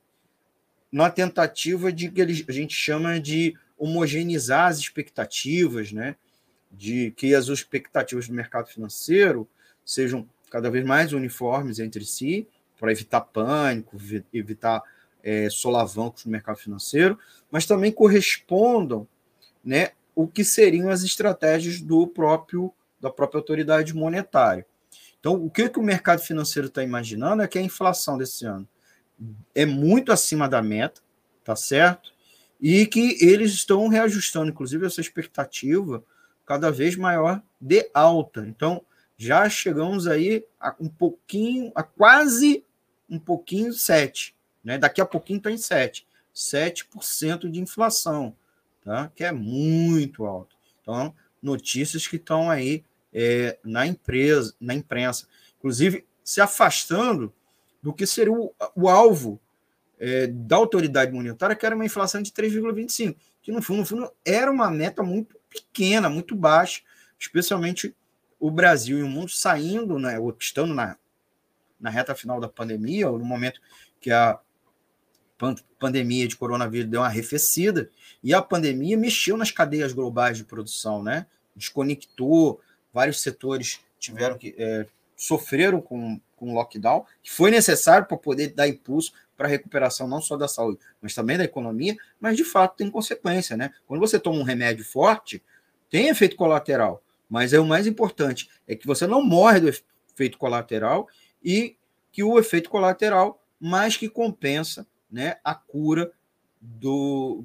na 0.91 1.09
tentativa 1.09 1.91
de 1.91 2.09
que 2.09 2.21
a 2.21 2.51
gente 2.51 2.73
chama 2.73 3.17
de 3.17 3.55
homogeneizar 3.77 4.67
as 4.67 4.79
expectativas, 4.79 5.93
né, 5.93 6.17
de 6.69 7.11
que 7.11 7.33
as 7.33 7.47
expectativas 7.47 8.27
do 8.27 8.33
mercado 8.33 8.67
financeiro 8.67 9.47
sejam 9.85 10.27
cada 10.51 10.69
vez 10.69 10.83
mais 10.83 11.13
uniformes 11.13 11.79
entre 11.79 12.03
si, 12.03 12.45
para 12.77 12.91
evitar 12.91 13.21
pânico, 13.21 13.97
evitar 14.33 14.81
é, 15.23 15.49
solavancos 15.49 16.25
no 16.25 16.31
mercado 16.31 16.57
financeiro, 16.57 17.17
mas 17.51 17.65
também 17.65 17.91
correspondam 17.91 19.07
né, 19.63 19.91
o 20.15 20.27
que 20.27 20.43
seriam 20.43 20.89
as 20.89 21.03
estratégias 21.03 21.81
do 21.81 22.07
próprio 22.07 22.73
da 22.99 23.09
própria 23.09 23.39
autoridade 23.39 23.93
monetária. 23.95 24.65
Então, 25.19 25.35
o 25.35 25.49
que, 25.49 25.69
que 25.69 25.79
o 25.79 25.83
mercado 25.83 26.19
financeiro 26.19 26.67
está 26.67 26.83
imaginando 26.83 27.41
é 27.41 27.47
que 27.47 27.57
a 27.57 27.61
inflação 27.61 28.17
desse 28.17 28.45
ano 28.45 28.67
é 29.53 29.65
muito 29.65 30.11
acima 30.11 30.47
da 30.47 30.61
meta, 30.61 31.01
tá 31.43 31.55
certo? 31.55 32.13
E 32.59 32.85
que 32.85 33.17
eles 33.21 33.51
estão 33.51 33.87
reajustando, 33.87 34.49
inclusive, 34.49 34.85
essa 34.85 35.01
expectativa 35.01 36.03
cada 36.45 36.71
vez 36.71 36.95
maior 36.95 37.41
de 37.59 37.89
alta. 37.93 38.45
Então, 38.47 38.83
já 39.17 39.49
chegamos 39.49 40.07
aí 40.07 40.45
a 40.59 40.75
um 40.79 40.89
pouquinho, 40.89 41.71
a 41.75 41.83
quase 41.83 42.65
um 43.09 43.19
pouquinho 43.19 43.73
7. 43.73 44.35
Né? 44.63 44.77
Daqui 44.77 45.01
a 45.01 45.05
pouquinho 45.05 45.37
está 45.37 45.51
em 45.51 45.57
7. 45.57 46.07
7% 46.33 47.49
de 47.49 47.59
inflação, 47.59 48.35
tá? 48.83 49.11
que 49.15 49.23
é 49.23 49.31
muito 49.31 50.25
alto. 50.25 50.55
Então, 50.81 51.13
notícias 51.41 52.07
que 52.07 52.15
estão 52.15 52.49
aí 52.49 52.83
é, 53.13 53.57
na 53.63 53.85
empresa, 53.85 54.53
na 54.59 54.73
imprensa, 54.73 55.27
inclusive 55.57 56.05
se 56.23 56.39
afastando 56.39 57.33
do 57.81 57.93
que 57.93 58.05
seria 58.05 58.33
o, 58.33 58.53
o 58.75 58.87
alvo 58.87 59.39
é, 59.99 60.27
da 60.27 60.55
autoridade 60.55 61.11
monetária, 61.11 61.55
que 61.55 61.65
era 61.65 61.75
uma 61.75 61.85
inflação 61.85 62.21
de 62.21 62.31
3,25, 62.31 63.15
que 63.41 63.51
no 63.51 63.61
fundo, 63.61 63.79
no 63.79 63.85
fundo 63.85 64.11
era 64.25 64.51
uma 64.51 64.69
meta 64.69 65.03
muito 65.03 65.35
pequena, 65.49 66.09
muito 66.09 66.35
baixa, 66.35 66.81
especialmente 67.17 67.95
o 68.39 68.49
Brasil 68.49 68.99
e 68.99 69.03
o 69.03 69.07
mundo 69.07 69.29
saindo, 69.29 69.99
né, 69.99 70.17
ou 70.17 70.35
estando 70.39 70.73
na, 70.73 70.97
na 71.79 71.89
reta 71.89 72.15
final 72.15 72.39
da 72.39 72.47
pandemia, 72.47 73.09
ou 73.09 73.19
no 73.19 73.25
momento 73.25 73.59
que 73.99 74.11
a 74.11 74.39
pandemia 75.79 76.27
de 76.27 76.35
coronavírus 76.35 76.89
deu 76.89 77.01
uma 77.01 77.07
arrefecida, 77.07 77.89
e 78.23 78.33
a 78.33 78.41
pandemia 78.41 78.97
mexeu 78.97 79.37
nas 79.37 79.51
cadeias 79.51 79.93
globais 79.93 80.37
de 80.37 80.43
produção, 80.43 81.01
né? 81.01 81.25
Desconectou, 81.55 82.59
vários 82.93 83.21
setores 83.21 83.79
tiveram 83.97 84.37
que 84.37 84.55
é, 84.57 84.85
sofreram 85.15 85.81
com, 85.81 86.19
com 86.35 86.53
lockdown, 86.53 87.05
que 87.21 87.31
foi 87.31 87.51
necessário 87.51 88.07
para 88.07 88.17
poder 88.17 88.53
dar 88.53 88.67
impulso 88.67 89.13
para 89.35 89.47
a 89.47 89.49
recuperação 89.49 90.07
não 90.07 90.21
só 90.21 90.35
da 90.35 90.47
saúde, 90.47 90.79
mas 91.01 91.13
também 91.13 91.37
da 91.37 91.45
economia, 91.45 91.95
mas 92.19 92.35
de 92.35 92.43
fato 92.43 92.75
tem 92.75 92.91
consequência, 92.91 93.55
né? 93.55 93.71
Quando 93.87 94.01
você 94.01 94.19
toma 94.19 94.39
um 94.39 94.43
remédio 94.43 94.83
forte, 94.83 95.41
tem 95.89 96.09
efeito 96.09 96.35
colateral, 96.35 97.01
mas 97.29 97.53
é 97.53 97.59
o 97.59 97.65
mais 97.65 97.87
importante, 97.87 98.49
é 98.67 98.75
que 98.75 98.85
você 98.85 99.07
não 99.07 99.23
morre 99.23 99.61
do 99.61 99.69
efeito 99.69 100.37
colateral 100.37 101.07
e 101.43 101.77
que 102.11 102.23
o 102.23 102.37
efeito 102.37 102.69
colateral 102.69 103.41
mais 103.59 103.95
que 103.95 104.09
compensa, 104.09 104.85
né, 105.11 105.37
a 105.43 105.55
cura 105.55 106.11
do, 106.61 107.43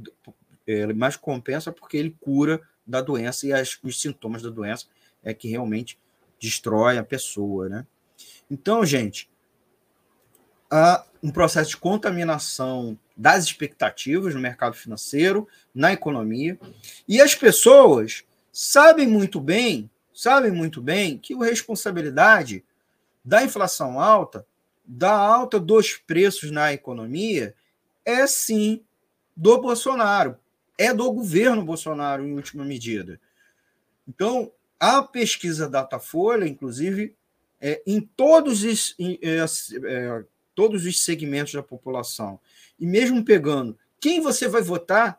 é, 0.67 0.93
mais 0.93 1.17
compensa 1.17 1.73
porque 1.73 1.97
ele 1.97 2.17
cura 2.21 2.61
da 2.87 3.01
doença 3.01 3.47
e 3.47 3.53
as, 3.53 3.79
os 3.83 4.01
sintomas 4.01 4.43
da 4.43 4.51
doença 4.51 4.87
é 5.23 5.33
que 5.33 5.49
realmente 5.49 5.99
destrói 6.39 6.99
a 6.99 7.05
pessoa, 7.05 7.69
né? 7.69 7.87
Então, 8.51 8.85
gente, 8.85 9.31
há 10.71 11.05
um 11.23 11.31
processo 11.31 11.71
de 11.71 11.77
contaminação 11.77 12.99
das 13.17 13.45
expectativas 13.45 14.35
no 14.35 14.41
mercado 14.41 14.75
financeiro, 14.75 15.49
na 15.75 15.93
economia, 15.93 16.59
e 17.09 17.21
as 17.21 17.35
pessoas 17.35 18.25
sabem 18.53 19.07
muito 19.07 19.41
bem, 19.41 19.91
sabem 20.13 20.51
muito 20.51 20.83
bem 20.83 21.17
que 21.17 21.35
a 21.35 21.45
responsabilidade 21.45 22.63
da 23.25 23.43
inflação 23.43 23.99
alta, 23.99 24.47
da 24.85 25.13
alta 25.13 25.59
dos 25.59 25.95
preços 25.95 26.51
na 26.51 26.73
economia, 26.73 27.55
é 28.05 28.27
sim 28.27 28.83
do 29.37 29.59
Bolsonaro, 29.59 30.37
é 30.77 30.93
do 30.93 31.11
governo 31.13 31.65
Bolsonaro 31.65 32.27
em 32.27 32.35
última 32.35 32.65
medida. 32.65 33.21
Então, 34.07 34.53
a 34.79 35.03
pesquisa 35.03 35.69
Datafolha, 35.69 36.47
inclusive, 36.47 37.17
é, 37.61 37.83
em 37.87 38.01
todos 38.01 38.63
os, 38.63 38.95
em, 38.99 39.19
é, 39.23 39.39
é, 39.39 40.25
todos 40.55 40.85
os 40.85 41.03
segmentos 41.03 41.55
da 41.55 41.63
população. 41.63 42.39
E 42.79 42.87
mesmo 42.87 43.25
pegando 43.25 43.79
quem 43.99 44.21
você 44.21 44.47
vai 44.47 44.61
votar, 44.61 45.19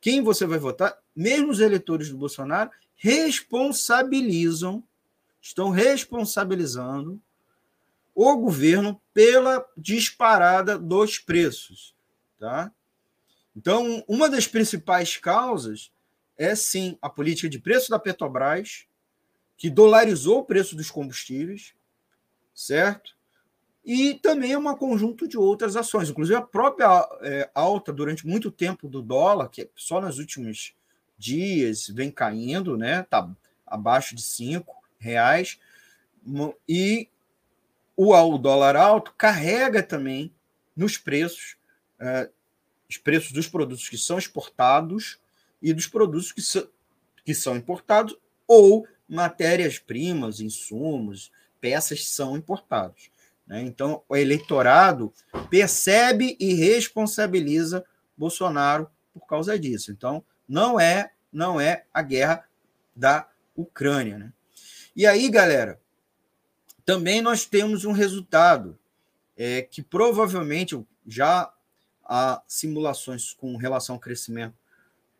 quem 0.00 0.22
você 0.22 0.46
vai 0.46 0.58
votar, 0.58 0.98
mesmo 1.14 1.50
os 1.50 1.60
eleitores 1.60 2.08
do 2.08 2.16
Bolsonaro 2.16 2.70
responsabilizam, 2.96 4.82
estão 5.40 5.68
responsabilizando 5.68 7.20
o 8.14 8.36
governo 8.36 9.00
pela 9.14 9.64
disparada 9.76 10.78
dos 10.78 11.18
preços, 11.18 11.94
tá? 12.38 12.70
Então, 13.56 14.02
uma 14.08 14.28
das 14.28 14.46
principais 14.46 15.16
causas 15.16 15.92
é 16.36 16.54
sim 16.54 16.98
a 17.00 17.08
política 17.08 17.48
de 17.48 17.58
preço 17.58 17.90
da 17.90 17.98
Petrobras, 17.98 18.86
que 19.56 19.70
dolarizou 19.70 20.40
o 20.40 20.44
preço 20.44 20.74
dos 20.74 20.90
combustíveis, 20.90 21.74
certo? 22.54 23.14
E 23.84 24.14
também 24.14 24.52
é 24.52 24.58
um 24.58 24.76
conjunto 24.76 25.26
de 25.26 25.36
outras 25.36 25.76
ações, 25.76 26.08
inclusive 26.08 26.36
a 26.36 26.42
própria 26.42 27.08
é, 27.20 27.50
alta 27.54 27.92
durante 27.92 28.26
muito 28.26 28.50
tempo 28.50 28.88
do 28.88 29.02
dólar, 29.02 29.48
que 29.48 29.68
só 29.74 30.00
nos 30.00 30.18
últimos 30.18 30.74
dias 31.18 31.88
vem 31.88 32.10
caindo, 32.10 32.76
né? 32.76 33.02
Tá 33.02 33.28
abaixo 33.66 34.14
de 34.14 34.22
cinco 34.22 34.74
reais. 34.98 35.58
E 36.68 37.08
o, 37.96 38.38
dólar 38.38 38.76
alto 38.76 39.14
carrega 39.16 39.82
também 39.82 40.32
nos 40.76 40.96
preços, 40.96 41.56
é, 42.00 42.28
os 42.88 42.96
preços 42.96 43.32
dos 43.32 43.46
produtos 43.46 43.88
que 43.88 43.98
são 43.98 44.18
exportados 44.18 45.18
e 45.60 45.72
dos 45.72 45.86
produtos 45.86 46.32
que, 46.32 46.42
so, 46.42 46.68
que 47.24 47.34
são 47.34 47.56
importados 47.56 48.16
ou 48.46 48.86
matérias-primas, 49.08 50.40
insumos, 50.40 51.30
peças 51.60 52.08
são 52.08 52.36
importados. 52.36 53.10
Né? 53.46 53.62
Então, 53.62 54.02
o 54.08 54.16
eleitorado 54.16 55.12
percebe 55.50 56.36
e 56.40 56.54
responsabiliza 56.54 57.84
Bolsonaro 58.16 58.90
por 59.12 59.26
causa 59.26 59.58
disso. 59.58 59.92
Então, 59.92 60.24
não 60.48 60.80
é 60.80 61.12
não 61.32 61.58
é 61.58 61.84
a 61.94 62.02
guerra 62.02 62.44
da 62.94 63.26
Ucrânia. 63.56 64.18
Né? 64.18 64.32
E 64.94 65.06
aí, 65.06 65.30
galera, 65.30 65.80
também 66.84 67.20
nós 67.20 67.44
temos 67.44 67.84
um 67.84 67.92
resultado 67.92 68.78
é, 69.36 69.62
que 69.62 69.82
provavelmente 69.82 70.78
já 71.06 71.52
há 72.04 72.42
simulações 72.46 73.32
com 73.32 73.56
relação 73.56 73.96
ao 73.96 74.00
crescimento 74.00 74.54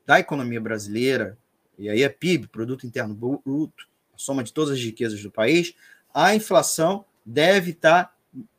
da 0.04 0.18
economia 0.20 0.60
brasileira, 0.60 1.38
e 1.78 1.88
aí 1.88 2.02
é 2.02 2.08
PIB, 2.08 2.48
Produto 2.48 2.86
Interno 2.86 3.14
Bruto, 3.14 3.88
a 4.14 4.18
soma 4.18 4.42
de 4.42 4.52
todas 4.52 4.74
as 4.74 4.82
riquezas 4.82 5.22
do 5.22 5.30
país, 5.30 5.74
a 6.12 6.34
inflação 6.34 7.04
deve 7.24 7.70
estar 7.70 8.04
tá, 8.04 8.14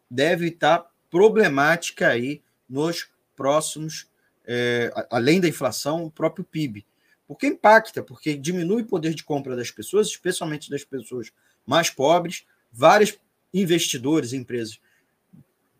deve 0.09 0.47
estar 0.47 0.79
tá 0.79 0.89
problemática 1.11 2.07
aí 2.07 2.41
nos 2.67 3.07
próximos, 3.35 4.07
é, 4.45 4.91
além 5.09 5.39
da 5.39 5.47
inflação, 5.47 6.05
o 6.05 6.11
próprio 6.11 6.43
PIB. 6.43 6.85
Porque 7.27 7.47
impacta, 7.47 8.01
porque 8.01 8.35
diminui 8.35 8.81
o 8.81 8.87
poder 8.87 9.13
de 9.13 9.23
compra 9.23 9.55
das 9.55 9.71
pessoas, 9.71 10.07
especialmente 10.07 10.69
das 10.69 10.83
pessoas 10.83 11.31
mais 11.65 11.89
pobres. 11.89 12.45
Vários 12.73 13.17
investidores, 13.53 14.33
empresas, 14.33 14.79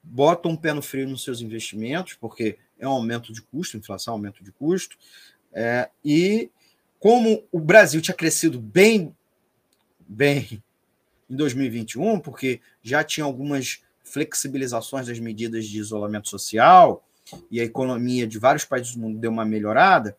botam 0.04 0.52
um 0.52 0.56
pé 0.56 0.74
no 0.74 0.82
freio 0.82 1.10
nos 1.10 1.24
seus 1.24 1.42
investimentos, 1.42 2.14
porque 2.14 2.58
é 2.78 2.88
um 2.88 2.92
aumento 2.92 3.34
de 3.34 3.42
custo, 3.42 3.78
inflação, 3.78 4.14
aumento 4.14 4.44
de 4.44 4.52
custo. 4.52 4.96
É, 5.52 5.90
e 6.06 6.52
como 7.00 7.44
o 7.52 7.60
Brasil 7.60 8.02
tinha 8.02 8.16
crescido 8.16 8.60
bem, 8.60 9.16
bem 10.00 10.64
em 11.30 11.36
2021, 11.36 12.20
porque 12.20 12.62
já 12.82 13.04
tinha 13.04 13.26
algumas 13.26 13.82
flexibilizações 14.04 15.08
das 15.08 15.20
medidas 15.20 15.66
de 15.66 15.80
isolamento 15.80 16.30
social 16.30 17.04
e 17.50 17.60
a 17.60 17.64
economia 17.64 18.28
de 18.28 18.38
vários 18.38 18.66
países 18.66 18.94
do 18.94 19.02
mundo 19.02 19.18
deu 19.18 19.32
uma 19.32 19.46
melhorada, 19.46 20.18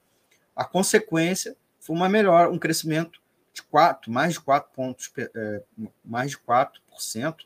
a 0.56 0.64
consequência 0.64 1.56
foi 1.78 1.94
uma 1.94 2.08
melhor, 2.08 2.50
um 2.50 2.58
crescimento 2.58 3.20
de 3.54 3.62
4, 3.62 4.10
mais 4.10 4.34
de 4.34 4.40
4 4.40 4.70
pontos, 4.74 5.12
é, 5.16 5.62
mais 6.04 6.32
de 6.32 6.38
4% 6.38 7.36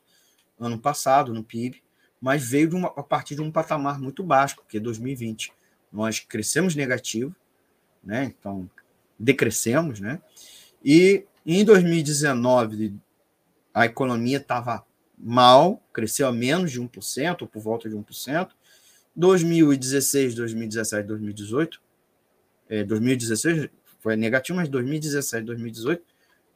ano 0.58 0.78
passado 0.78 1.32
no 1.32 1.44
PIB, 1.44 1.82
mas 2.20 2.42
veio 2.42 2.74
uma, 2.74 2.88
a 2.88 3.02
partir 3.02 3.34
de 3.34 3.42
um 3.42 3.52
patamar 3.52 4.00
muito 4.00 4.22
baixo, 4.22 4.56
porque 4.56 4.80
2020 4.80 5.52
nós 5.92 6.18
crescemos 6.18 6.74
negativo, 6.74 7.34
né? 8.02 8.24
Então 8.24 8.68
decrescemos, 9.18 10.00
né? 10.00 10.20
E 10.84 11.24
em 11.46 11.64
2019 11.64 12.94
a 13.72 13.86
economia 13.86 14.38
estava 14.38 14.84
mal, 15.16 15.82
cresceu 15.92 16.26
a 16.26 16.32
menos 16.32 16.72
de 16.72 16.80
1%, 16.80 17.42
ou 17.42 17.48
por 17.48 17.60
volta 17.60 17.88
de 17.88 17.94
1%. 17.94 18.50
2016, 19.14 20.34
2017, 20.34 21.06
2018, 21.06 21.80
é, 22.68 22.84
2016 22.84 23.68
foi 24.08 24.16
negativo, 24.16 24.56
mas 24.56 24.70
2017, 24.70 25.44
2018 25.44 26.02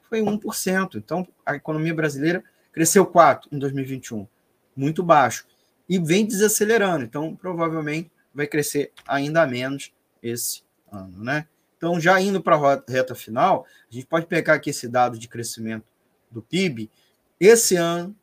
foi 0.09 0.21
1%. 0.21 0.95
Então, 0.97 1.29
a 1.45 1.55
economia 1.55 1.95
brasileira 1.95 2.43
cresceu 2.73 3.05
4% 3.07 3.49
em 3.53 3.59
2021, 3.59 4.27
muito 4.75 5.03
baixo, 5.03 5.47
e 5.87 5.99
vem 5.99 6.25
desacelerando. 6.25 7.05
Então, 7.05 7.37
provavelmente 7.37 8.11
vai 8.35 8.47
crescer 8.47 8.91
ainda 9.07 9.47
menos 9.47 9.93
esse 10.23 10.63
ano, 10.91 11.23
né? 11.23 11.47
Então, 11.77 12.01
já 12.01 12.19
indo 12.19 12.41
para 12.41 12.57
a 12.57 12.83
reta 12.89 13.15
final, 13.15 13.67
a 13.91 13.95
gente 13.95 14.07
pode 14.07 14.25
pegar 14.25 14.55
aqui 14.55 14.71
esse 14.71 14.89
dado 14.89 15.19
de 15.19 15.29
crescimento 15.29 15.85
do 16.31 16.41
PIB. 16.41 16.91
Esse 17.39 17.77
ano, 17.77 18.17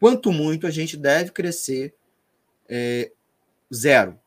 quanto 0.00 0.32
muito, 0.32 0.66
a 0.66 0.70
gente 0.70 0.96
deve 0.96 1.30
crescer 1.30 1.94
é, 2.66 3.12
zero. 3.74 4.18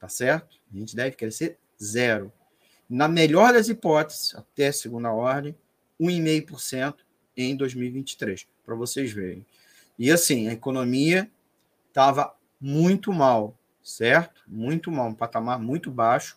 Tá 0.00 0.08
certo? 0.08 0.56
A 0.74 0.76
gente 0.76 0.96
deve 0.96 1.14
crescer 1.14 1.58
zero. 1.80 2.32
Na 2.90 3.06
melhor 3.06 3.52
das 3.52 3.68
hipóteses, 3.68 4.34
até 4.34 4.72
segunda 4.72 5.12
ordem, 5.12 5.54
1,5% 6.00 6.96
em 7.36 7.54
2023, 7.54 8.48
para 8.66 8.74
vocês 8.74 9.12
verem. 9.12 9.46
E 9.96 10.10
assim, 10.10 10.48
a 10.48 10.52
economia 10.52 11.30
estava 11.86 12.34
muito 12.60 13.12
mal, 13.12 13.56
certo? 13.80 14.42
Muito 14.48 14.90
mal, 14.90 15.06
um 15.06 15.14
patamar 15.14 15.60
muito 15.60 15.88
baixo, 15.88 16.36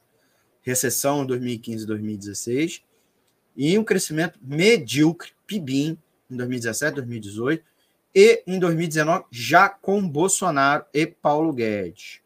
recessão 0.61 1.23
em 1.23 1.25
2015 1.25 1.83
e 1.85 1.87
2016, 1.87 2.83
e 3.57 3.75
um 3.75 3.83
crescimento 3.83 4.39
medíocre, 4.39 5.31
PIBIM, 5.47 5.97
em 6.29 6.37
2017, 6.37 6.95
2018, 6.97 7.65
e 8.13 8.43
em 8.45 8.59
2019, 8.59 9.25
já 9.31 9.69
com 9.69 10.07
Bolsonaro 10.07 10.85
e 10.93 11.07
Paulo 11.07 11.51
Guedes. 11.51 12.21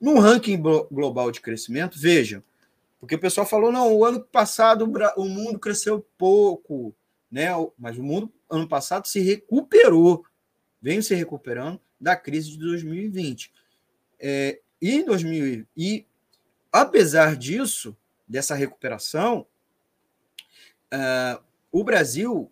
No 0.00 0.18
ranking 0.18 0.58
global 0.90 1.30
de 1.30 1.42
crescimento, 1.42 1.98
vejam, 1.98 2.42
porque 3.00 3.14
o 3.14 3.20
pessoal 3.20 3.46
falou, 3.46 3.72
não, 3.72 3.92
o 3.94 4.04
ano 4.04 4.20
passado 4.20 4.90
o 5.16 5.24
mundo 5.24 5.58
cresceu 5.58 6.06
pouco, 6.18 6.94
né? 7.30 7.48
Mas 7.78 7.96
o 7.96 8.02
mundo, 8.02 8.30
ano 8.48 8.68
passado, 8.68 9.06
se 9.08 9.20
recuperou, 9.20 10.24
vem 10.82 11.00
se 11.00 11.14
recuperando 11.14 11.80
da 11.98 12.14
crise 12.14 12.50
de 12.50 12.58
2020. 12.58 13.52
É, 14.18 14.60
e 14.82 15.02
2000, 15.02 15.66
e 15.74 16.06
apesar 16.70 17.36
disso, 17.36 17.96
dessa 18.28 18.54
recuperação, 18.54 19.46
uh, 20.92 21.42
o 21.72 21.82
Brasil, 21.82 22.50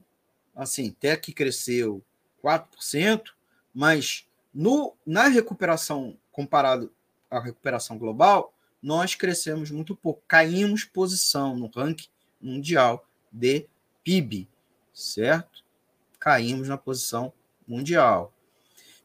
assim, 0.56 0.94
até 0.96 1.16
que 1.16 1.32
cresceu 1.32 2.02
4%, 2.42 3.32
mas 3.74 4.26
no, 4.52 4.96
na 5.06 5.28
recuperação 5.28 6.18
comparado 6.32 6.92
a 7.30 7.38
recuperação 7.38 7.98
global, 7.98 8.54
nós 8.82 9.14
crescemos 9.14 9.70
muito 9.70 9.94
pouco, 9.96 10.22
caímos 10.26 10.84
posição 10.84 11.56
no 11.56 11.68
ranking 11.68 12.08
mundial 12.40 13.06
de 13.30 13.66
PIB, 14.04 14.48
certo? 14.92 15.64
Caímos 16.18 16.68
na 16.68 16.78
posição 16.78 17.32
mundial. 17.66 18.32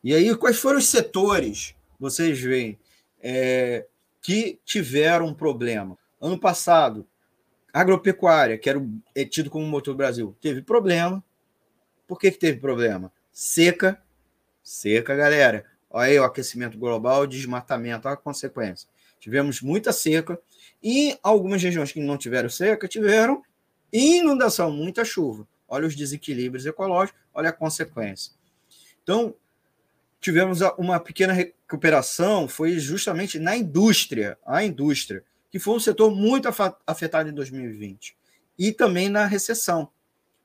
E 0.04 0.14
aí, 0.14 0.36
quais 0.36 0.60
foram 0.60 0.80
os 0.80 0.88
setores, 0.88 1.76
vocês 2.00 2.40
veem, 2.40 2.78
é, 3.22 3.88
que 4.22 4.60
tiveram 4.66 5.28
um 5.28 5.34
problema? 5.34 5.98
Ano 6.20 6.40
passado, 6.40 7.08
agropecuária, 7.74 8.58
que 8.58 8.70
era 8.70 8.86
é 9.16 9.26
tido 9.26 9.50
como 9.50 9.66
motor 9.66 9.94
do 9.94 9.98
Brasil, 9.98 10.36
teve 10.40 10.62
problema. 10.62 11.24
Por 12.08 12.20
que, 12.20 12.32
que 12.32 12.38
teve 12.38 12.60
problema? 12.60 13.12
Seca, 13.32 14.02
seca, 14.62 15.16
galera. 15.16 15.66
Olha 15.90 16.08
aí 16.08 16.20
o 16.20 16.24
aquecimento 16.24 16.78
global, 16.78 17.26
desmatamento, 17.26 18.08
a 18.08 18.16
consequência. 18.16 18.88
Tivemos 19.24 19.62
muita 19.62 19.94
seca 19.94 20.38
e 20.84 21.18
algumas 21.24 21.64
regiões 21.64 21.94
que 21.94 22.02
não 22.02 22.18
tiveram 22.18 22.50
seca 22.50 22.90
tiveram 22.90 23.42
inundação, 23.90 24.70
muita 24.70 25.06
chuva. 25.06 25.48
Olha 25.66 25.88
os 25.88 25.96
desequilíbrios 25.96 26.66
ecológicos, 26.66 27.22
olha 27.34 27.48
a 27.48 27.54
consequência. 27.54 28.34
Então, 29.02 29.34
tivemos 30.20 30.60
uma 30.78 31.00
pequena 31.00 31.32
recuperação, 31.32 32.50
foi 32.50 32.78
justamente 32.80 33.40
na 33.40 33.56
indústria, 33.56 34.38
a 34.46 34.62
indústria, 34.62 35.24
que 35.50 35.58
foi 35.58 35.74
um 35.74 35.80
setor 35.80 36.14
muito 36.14 36.50
afetado 36.86 37.30
em 37.30 37.34
2020, 37.34 38.18
e 38.60 38.74
também 38.74 39.08
na 39.08 39.26
recessão. 39.26 39.90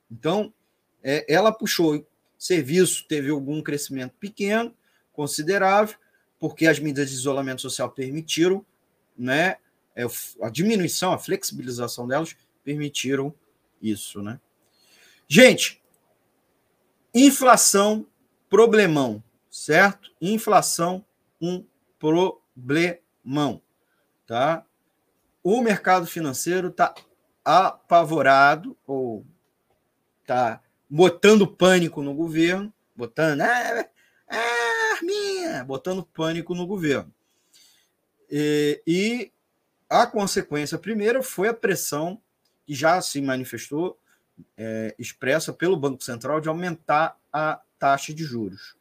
Então, 0.08 0.54
é, 1.02 1.26
ela 1.28 1.50
puxou 1.50 2.06
Serviço 2.38 3.04
teve 3.08 3.28
algum 3.28 3.60
crescimento 3.60 4.14
pequeno, 4.20 4.72
considerável, 5.12 5.96
porque 6.38 6.66
as 6.66 6.78
medidas 6.78 7.10
de 7.10 7.16
isolamento 7.16 7.62
social 7.62 7.90
permitiram, 7.90 8.64
né, 9.16 9.56
é, 9.94 10.04
a 10.42 10.48
diminuição, 10.48 11.12
a 11.12 11.18
flexibilização 11.18 12.06
delas 12.06 12.36
permitiram 12.62 13.34
isso, 13.82 14.22
né? 14.22 14.40
Gente, 15.26 15.82
inflação, 17.14 18.06
problemão, 18.48 19.22
certo? 19.50 20.10
Inflação, 20.20 21.04
um 21.40 21.64
problemão, 21.98 23.60
tá? 24.26 24.64
O 25.42 25.60
mercado 25.60 26.06
financeiro 26.06 26.68
está 26.68 26.94
apavorado 27.44 28.76
ou 28.86 29.26
está 30.20 30.62
botando 30.88 31.46
pânico 31.46 32.02
no 32.02 32.14
governo, 32.14 32.72
botando, 32.94 33.40
é, 33.40 33.90
é, 34.28 34.87
arminha, 34.98 35.64
botando 35.64 36.02
pânico 36.02 36.54
no 36.54 36.66
governo. 36.66 37.12
E, 38.30 38.82
e 38.86 39.32
a 39.88 40.06
consequência 40.06 40.78
primeira 40.78 41.22
foi 41.22 41.48
a 41.48 41.54
pressão 41.54 42.20
que 42.66 42.74
já 42.74 43.00
se 43.00 43.20
manifestou, 43.22 43.98
é, 44.56 44.94
expressa 44.98 45.52
pelo 45.52 45.76
Banco 45.76 46.04
Central, 46.04 46.40
de 46.40 46.48
aumentar 46.48 47.16
a 47.32 47.60
taxa 47.78 48.12
de 48.12 48.24
juros, 48.24 48.76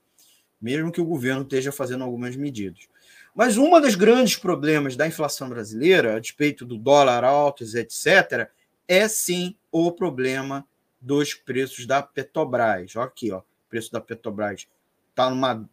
mesmo 0.61 0.91
que 0.91 0.99
o 0.99 1.05
governo 1.05 1.43
esteja 1.43 1.71
fazendo 1.71 2.03
algumas 2.03 2.35
medidas. 2.35 2.87
Mas 3.33 3.55
um 3.57 3.79
dos 3.79 3.95
grandes 3.95 4.35
problemas 4.35 4.95
da 4.95 5.07
inflação 5.07 5.47
brasileira, 5.47 6.15
a 6.15 6.19
despeito 6.19 6.65
do 6.65 6.77
dólar 6.77 7.23
alto, 7.23 7.63
etc., 7.63 8.49
é 8.87 9.07
sim 9.07 9.55
o 9.71 9.91
problema 9.91 10.65
dos 10.99 11.33
preços 11.33 11.85
da 11.85 12.01
Petrobras. 12.01 12.95
Olha 12.95 13.05
aqui, 13.05 13.31
ó, 13.31 13.39
o 13.39 13.69
preço 13.69 13.91
da 13.91 14.01
Petrobras 14.01 14.67
está 15.11 15.29
numa 15.29 15.69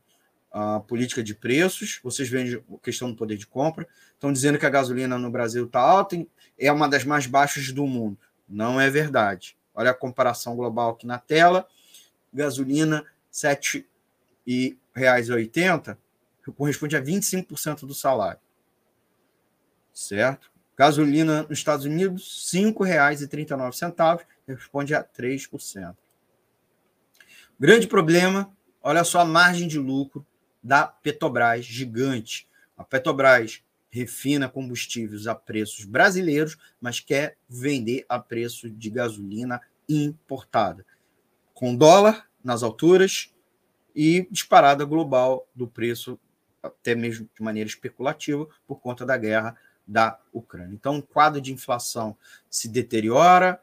uh, 0.54 0.80
política 0.82 1.22
de 1.22 1.34
preços. 1.34 2.00
Vocês 2.02 2.28
veem 2.28 2.54
a 2.54 2.78
questão 2.78 3.10
do 3.10 3.16
poder 3.16 3.36
de 3.36 3.46
compra. 3.46 3.86
Estão 4.12 4.32
dizendo 4.32 4.58
que 4.58 4.64
a 4.64 4.70
gasolina 4.70 5.18
no 5.18 5.30
Brasil 5.30 5.66
está 5.66 5.80
alta, 5.80 6.16
é 6.58 6.70
uma 6.70 6.88
das 6.88 7.04
mais 7.04 7.26
baixas 7.26 7.72
do 7.72 7.86
mundo. 7.86 8.16
Não 8.48 8.80
é 8.80 8.88
verdade. 8.88 9.58
Olha 9.74 9.90
a 9.90 9.94
comparação 9.94 10.54
global 10.54 10.90
aqui 10.90 11.06
na 11.06 11.18
tela. 11.18 11.66
Gasolina 12.32 12.98
R$ 12.98 13.04
7,80 14.46 15.96
corresponde 16.56 16.96
a 16.96 17.02
25% 17.02 17.80
do 17.86 17.94
salário. 17.94 18.40
Certo? 19.92 20.52
Gasolina 20.76 21.42
nos 21.44 21.58
Estados 21.58 21.86
Unidos, 21.86 22.50
R$ 22.52 22.60
5,39, 22.60 24.24
responde 24.46 24.94
a 24.94 25.02
3%. 25.02 25.96
Grande 27.58 27.86
problema, 27.86 28.52
olha 28.82 29.04
só 29.04 29.20
a 29.20 29.24
margem 29.24 29.68
de 29.68 29.78
lucro 29.78 30.26
da 30.64 30.86
Petrobras, 30.86 31.66
gigante. 31.66 32.48
A 32.74 32.82
Petrobras 32.82 33.62
refina 33.90 34.48
combustíveis 34.48 35.26
a 35.26 35.34
preços 35.34 35.84
brasileiros, 35.84 36.56
mas 36.80 36.98
quer 36.98 37.36
vender 37.46 38.06
a 38.08 38.18
preço 38.18 38.70
de 38.70 38.88
gasolina 38.88 39.60
importada. 39.86 40.84
Com 41.52 41.76
dólar 41.76 42.28
nas 42.42 42.62
alturas 42.62 43.32
e 43.94 44.26
disparada 44.30 44.84
global 44.84 45.46
do 45.54 45.68
preço, 45.68 46.18
até 46.62 46.94
mesmo 46.94 47.28
de 47.32 47.42
maneira 47.42 47.68
especulativa, 47.68 48.48
por 48.66 48.80
conta 48.80 49.04
da 49.04 49.16
guerra 49.16 49.56
da 49.86 50.18
Ucrânia. 50.32 50.74
Então, 50.74 50.98
o 50.98 51.02
quadro 51.02 51.40
de 51.40 51.52
inflação 51.52 52.16
se 52.48 52.68
deteriora, 52.68 53.62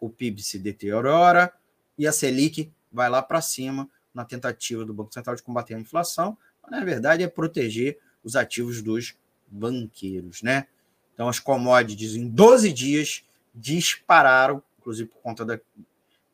o 0.00 0.08
PIB 0.08 0.42
se 0.42 0.58
deteriora 0.58 1.52
e 1.96 2.06
a 2.06 2.12
Selic 2.12 2.72
vai 2.90 3.08
lá 3.08 3.22
para 3.22 3.40
cima 3.40 3.88
na 4.14 4.24
tentativa 4.24 4.84
do 4.84 4.94
Banco 4.94 5.12
Central 5.12 5.36
de 5.36 5.42
combater 5.42 5.74
a 5.74 5.78
inflação, 5.78 6.36
mas, 6.62 6.70
na 6.70 6.84
verdade 6.84 7.22
é 7.22 7.28
proteger 7.28 7.98
os 8.22 8.36
ativos 8.36 8.82
dos 8.82 9.16
banqueiros, 9.46 10.42
né? 10.42 10.66
Então, 11.14 11.28
as 11.28 11.38
commodities 11.38 12.14
em 12.14 12.28
12 12.28 12.72
dias 12.72 13.24
dispararam, 13.54 14.62
inclusive 14.78 15.08
por 15.08 15.20
conta 15.20 15.44
da, 15.44 15.60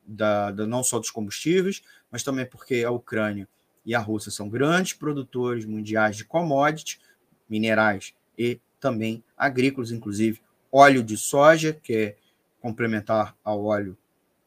da, 0.07 0.51
da, 0.53 0.67
não 0.67 0.83
só 0.85 0.99
dos 0.99 1.11
combustíveis, 1.11 1.83
mas 2.11 2.23
também 2.23 2.47
porque 2.47 2.85
a 2.85 2.91
Ucrânia 2.91 3.49
e 3.85 3.95
a 3.95 3.99
Rússia 3.99 4.31
são 4.31 4.49
grandes 4.49 4.93
produtores 4.93 5.65
mundiais 5.65 6.17
de 6.17 6.25
commodities, 6.25 7.01
minerais 7.49 8.15
e 8.39 8.61
também 8.81 9.25
agrícolas, 9.37 9.91
inclusive 9.91 10.41
óleo 10.71 11.03
de 11.03 11.17
soja, 11.17 11.73
que 11.73 11.95
é 11.95 12.17
complementar 12.61 13.37
ao 13.43 13.65
óleo, 13.65 13.97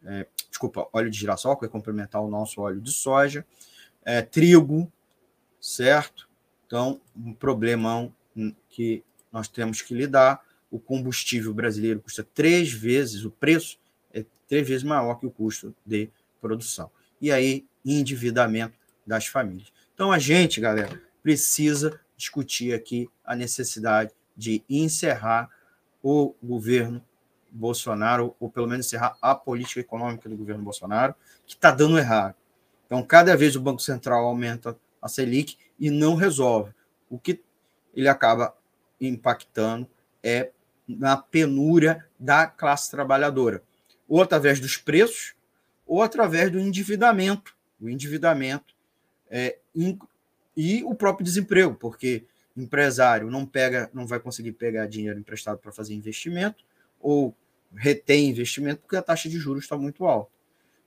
é, 0.05 0.25
desculpa, 0.49 0.87
óleo 0.93 1.09
de 1.09 1.17
girassol, 1.17 1.57
que 1.57 1.65
é 1.65 1.69
complementar 1.69 2.21
ao 2.21 2.29
nosso 2.29 2.61
óleo 2.61 2.81
de 2.81 2.91
soja, 2.91 3.45
é, 4.03 4.21
trigo, 4.21 4.91
certo? 5.59 6.29
Então, 6.65 7.01
um 7.15 7.33
problemão 7.33 8.13
que 8.69 9.03
nós 9.31 9.47
temos 9.47 9.81
que 9.81 9.93
lidar. 9.93 10.43
O 10.71 10.79
combustível 10.79 11.53
brasileiro 11.53 11.99
custa 11.99 12.23
três 12.23 12.71
vezes, 12.71 13.25
o 13.25 13.31
preço 13.31 13.79
é 14.13 14.23
três 14.47 14.67
vezes 14.67 14.83
maior 14.83 15.15
que 15.15 15.25
o 15.25 15.31
custo 15.31 15.75
de 15.85 16.09
produção. 16.39 16.91
E 17.19 17.31
aí, 17.31 17.65
endividamento 17.83 18.75
das 19.05 19.25
famílias. 19.25 19.73
Então, 19.93 20.11
a 20.11 20.19
gente, 20.19 20.61
galera, 20.61 21.01
precisa 21.23 21.99
discutir 22.15 22.73
aqui 22.73 23.09
a 23.25 23.35
necessidade 23.35 24.11
de 24.37 24.63
encerrar 24.69 25.49
o 26.01 26.35
governo 26.41 27.03
Bolsonaro, 27.51 28.35
ou 28.39 28.49
pelo 28.49 28.67
menos 28.67 28.85
encerrar 28.85 29.17
a 29.21 29.33
política 29.35 29.79
econômica 29.79 30.29
do 30.29 30.37
governo 30.37 30.63
Bolsonaro, 30.63 31.15
que 31.45 31.53
está 31.53 31.71
dando 31.71 31.97
errado. 31.97 32.35
Então, 32.85 33.03
cada 33.03 33.35
vez 33.35 33.55
o 33.55 33.61
Banco 33.61 33.81
Central 33.81 34.25
aumenta 34.25 34.77
a 35.01 35.07
Selic 35.07 35.57
e 35.79 35.89
não 35.89 36.15
resolve. 36.15 36.73
O 37.09 37.17
que 37.19 37.41
ele 37.93 38.07
acaba 38.07 38.55
impactando 38.99 39.87
é 40.23 40.51
na 40.87 41.15
penúria 41.15 42.05
da 42.19 42.47
classe 42.47 42.89
trabalhadora, 42.89 43.61
ou 44.07 44.21
através 44.21 44.59
dos 44.59 44.75
preços, 44.75 45.35
ou 45.85 46.01
através 46.01 46.51
do 46.51 46.59
endividamento, 46.59 47.55
o 47.79 47.89
endividamento 47.89 48.75
é, 49.29 49.57
e 50.55 50.83
o 50.83 50.93
próprio 50.95 51.23
desemprego, 51.23 51.75
porque 51.75 52.25
empresário 52.59 53.29
não 53.29 53.45
pega, 53.45 53.89
não 53.93 54.05
vai 54.05 54.19
conseguir 54.19 54.51
pegar 54.53 54.87
dinheiro 54.87 55.19
emprestado 55.19 55.57
para 55.57 55.71
fazer 55.71 55.93
investimento 55.93 56.63
ou 56.99 57.35
retém 57.75 58.29
investimento 58.29 58.81
porque 58.81 58.95
a 58.95 59.01
taxa 59.01 59.29
de 59.29 59.37
juros 59.37 59.63
está 59.63 59.77
muito 59.77 60.05
alta. 60.05 60.31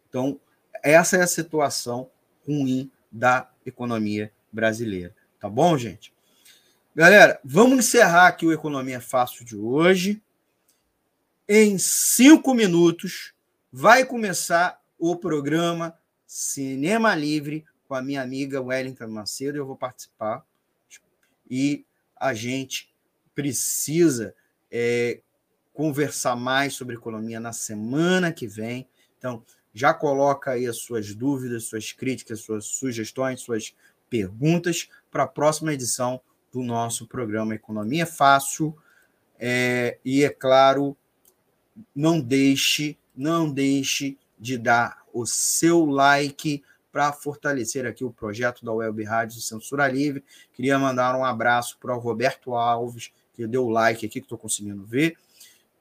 Então, 0.09 0.41
essa 0.83 1.17
é 1.17 1.23
a 1.23 1.27
situação 1.27 2.11
ruim 2.47 2.91
da 3.11 3.51
economia 3.65 4.33
brasileira. 4.53 5.15
Tá 5.41 5.49
bom, 5.49 5.77
gente? 5.77 6.13
Galera, 6.95 7.41
vamos 7.45 7.79
encerrar 7.79 8.29
aqui 8.29 8.45
o 8.45 8.53
Economia 8.53 9.01
Fácil 9.01 9.45
de 9.45 9.57
hoje. 9.57 10.23
Em 11.49 11.79
cinco 11.79 12.55
minutos 12.55 13.33
vai 13.73 14.05
começar 14.05 14.81
o 14.99 15.17
programa 15.17 15.99
Cinema 16.27 17.15
Livre 17.15 17.65
com 17.89 17.95
a 17.95 18.03
minha 18.03 18.23
amiga 18.23 18.61
Wellington 18.61 19.09
Macedo. 19.09 19.59
Eu 19.59 19.67
vou 19.67 19.77
participar 19.77 20.45
e 21.51 21.85
a 22.17 22.35
gente 22.35 22.95
precisa 23.35 24.35
é, 24.71 25.21
conversar 25.73 26.37
mais 26.37 26.75
sobre 26.75 26.95
economia 26.95 27.41
na 27.41 27.53
semana 27.53 28.33
que 28.33 28.47
vem. 28.47 28.89
Então, 29.19 29.45
já 29.73 29.95
coloca 29.95 30.53
aí 30.53 30.67
as 30.67 30.79
suas 30.79 31.15
dúvidas, 31.15 31.65
suas 31.65 31.93
críticas, 31.93 32.41
suas 32.41 32.67
sugestões, 32.67 33.41
suas 33.41 33.75
perguntas 34.11 34.89
para 35.11 35.23
a 35.23 35.29
próxima 35.29 35.73
edição 35.73 36.21
do 36.53 36.63
nosso 36.63 37.07
programa 37.07 37.55
Economia 37.55 38.05
Fácil. 38.05 38.77
É, 39.39 39.99
e 40.05 40.23
é 40.23 40.29
claro, 40.29 40.97
não 41.95 42.21
deixe, 42.21 42.99
não 43.17 43.51
deixe 43.51 44.19
de 44.39 44.59
dar 44.59 45.03
o 45.13 45.25
seu 45.25 45.87
like, 45.87 46.63
para 46.93 47.11
fortalecer 47.11 47.87
aqui 47.87 48.05
o 48.05 48.13
projeto 48.13 48.65
da 48.65 48.73
Web 48.73 49.03
Rádio 49.03 49.41
Censura 49.41 49.89
Livre. 49.89 50.23
Queria 50.53 50.79
mandar 50.79 51.17
um 51.17 51.25
abraço 51.25 51.79
para 51.81 51.97
o 51.97 51.99
Roberto 51.99 52.55
Alves, 52.55 53.11
que 53.33 53.47
deu 53.47 53.65
o 53.65 53.71
like 53.71 54.05
aqui, 54.05 54.21
que 54.21 54.27
estou 54.27 54.37
conseguindo 54.37 54.85
ver, 54.85 55.17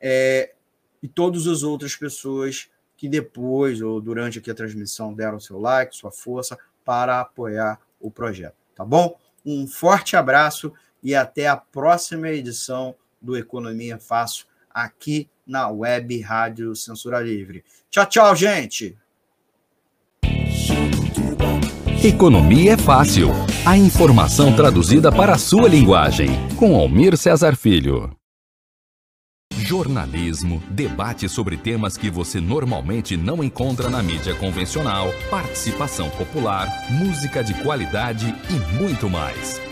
é, 0.02 0.54
e 1.02 1.08
todas 1.08 1.48
as 1.48 1.64
outras 1.64 1.96
pessoas 1.96 2.70
que 2.98 3.08
depois 3.08 3.82
ou 3.82 4.00
durante 4.02 4.40
aqui 4.40 4.52
a 4.52 4.56
transmissão 4.56 5.14
deram 5.14 5.40
seu 5.40 5.60
like, 5.60 5.96
sua 5.96 6.12
força 6.12 6.58
para 6.84 7.20
apoiar 7.20 7.80
o 8.00 8.10
projeto, 8.12 8.56
tá 8.76 8.84
bom? 8.84 9.18
Um 9.46 9.68
forte 9.68 10.16
abraço 10.16 10.74
e 11.02 11.16
até 11.16 11.48
a 11.48 11.58
próxima 11.58 12.30
edição 12.30 12.96
do 13.22 13.38
Economia 13.38 13.98
Fácil 13.98 14.46
aqui 14.70 15.30
na 15.46 15.68
Web 15.70 16.20
Rádio 16.22 16.76
Censura 16.76 17.20
Livre. 17.20 17.64
Tchau, 17.90 18.06
tchau, 18.06 18.36
gente! 18.36 18.98
Economia 22.04 22.74
é 22.74 22.78
fácil. 22.78 23.30
A 23.64 23.78
informação 23.78 24.56
traduzida 24.56 25.12
para 25.12 25.34
a 25.34 25.38
sua 25.38 25.68
linguagem. 25.68 26.30
Com 26.58 26.76
Almir 26.76 27.16
Cesar 27.16 27.56
Filho. 27.56 28.20
Jornalismo, 29.58 30.62
debate 30.70 31.28
sobre 31.30 31.58
temas 31.58 31.98
que 31.98 32.10
você 32.10 32.40
normalmente 32.40 33.16
não 33.18 33.44
encontra 33.44 33.90
na 33.90 34.02
mídia 34.02 34.34
convencional, 34.36 35.14
participação 35.30 36.10
popular, 36.10 36.68
música 36.90 37.44
de 37.44 37.54
qualidade 37.56 38.34
e 38.50 38.76
muito 38.76 39.10
mais. 39.10 39.70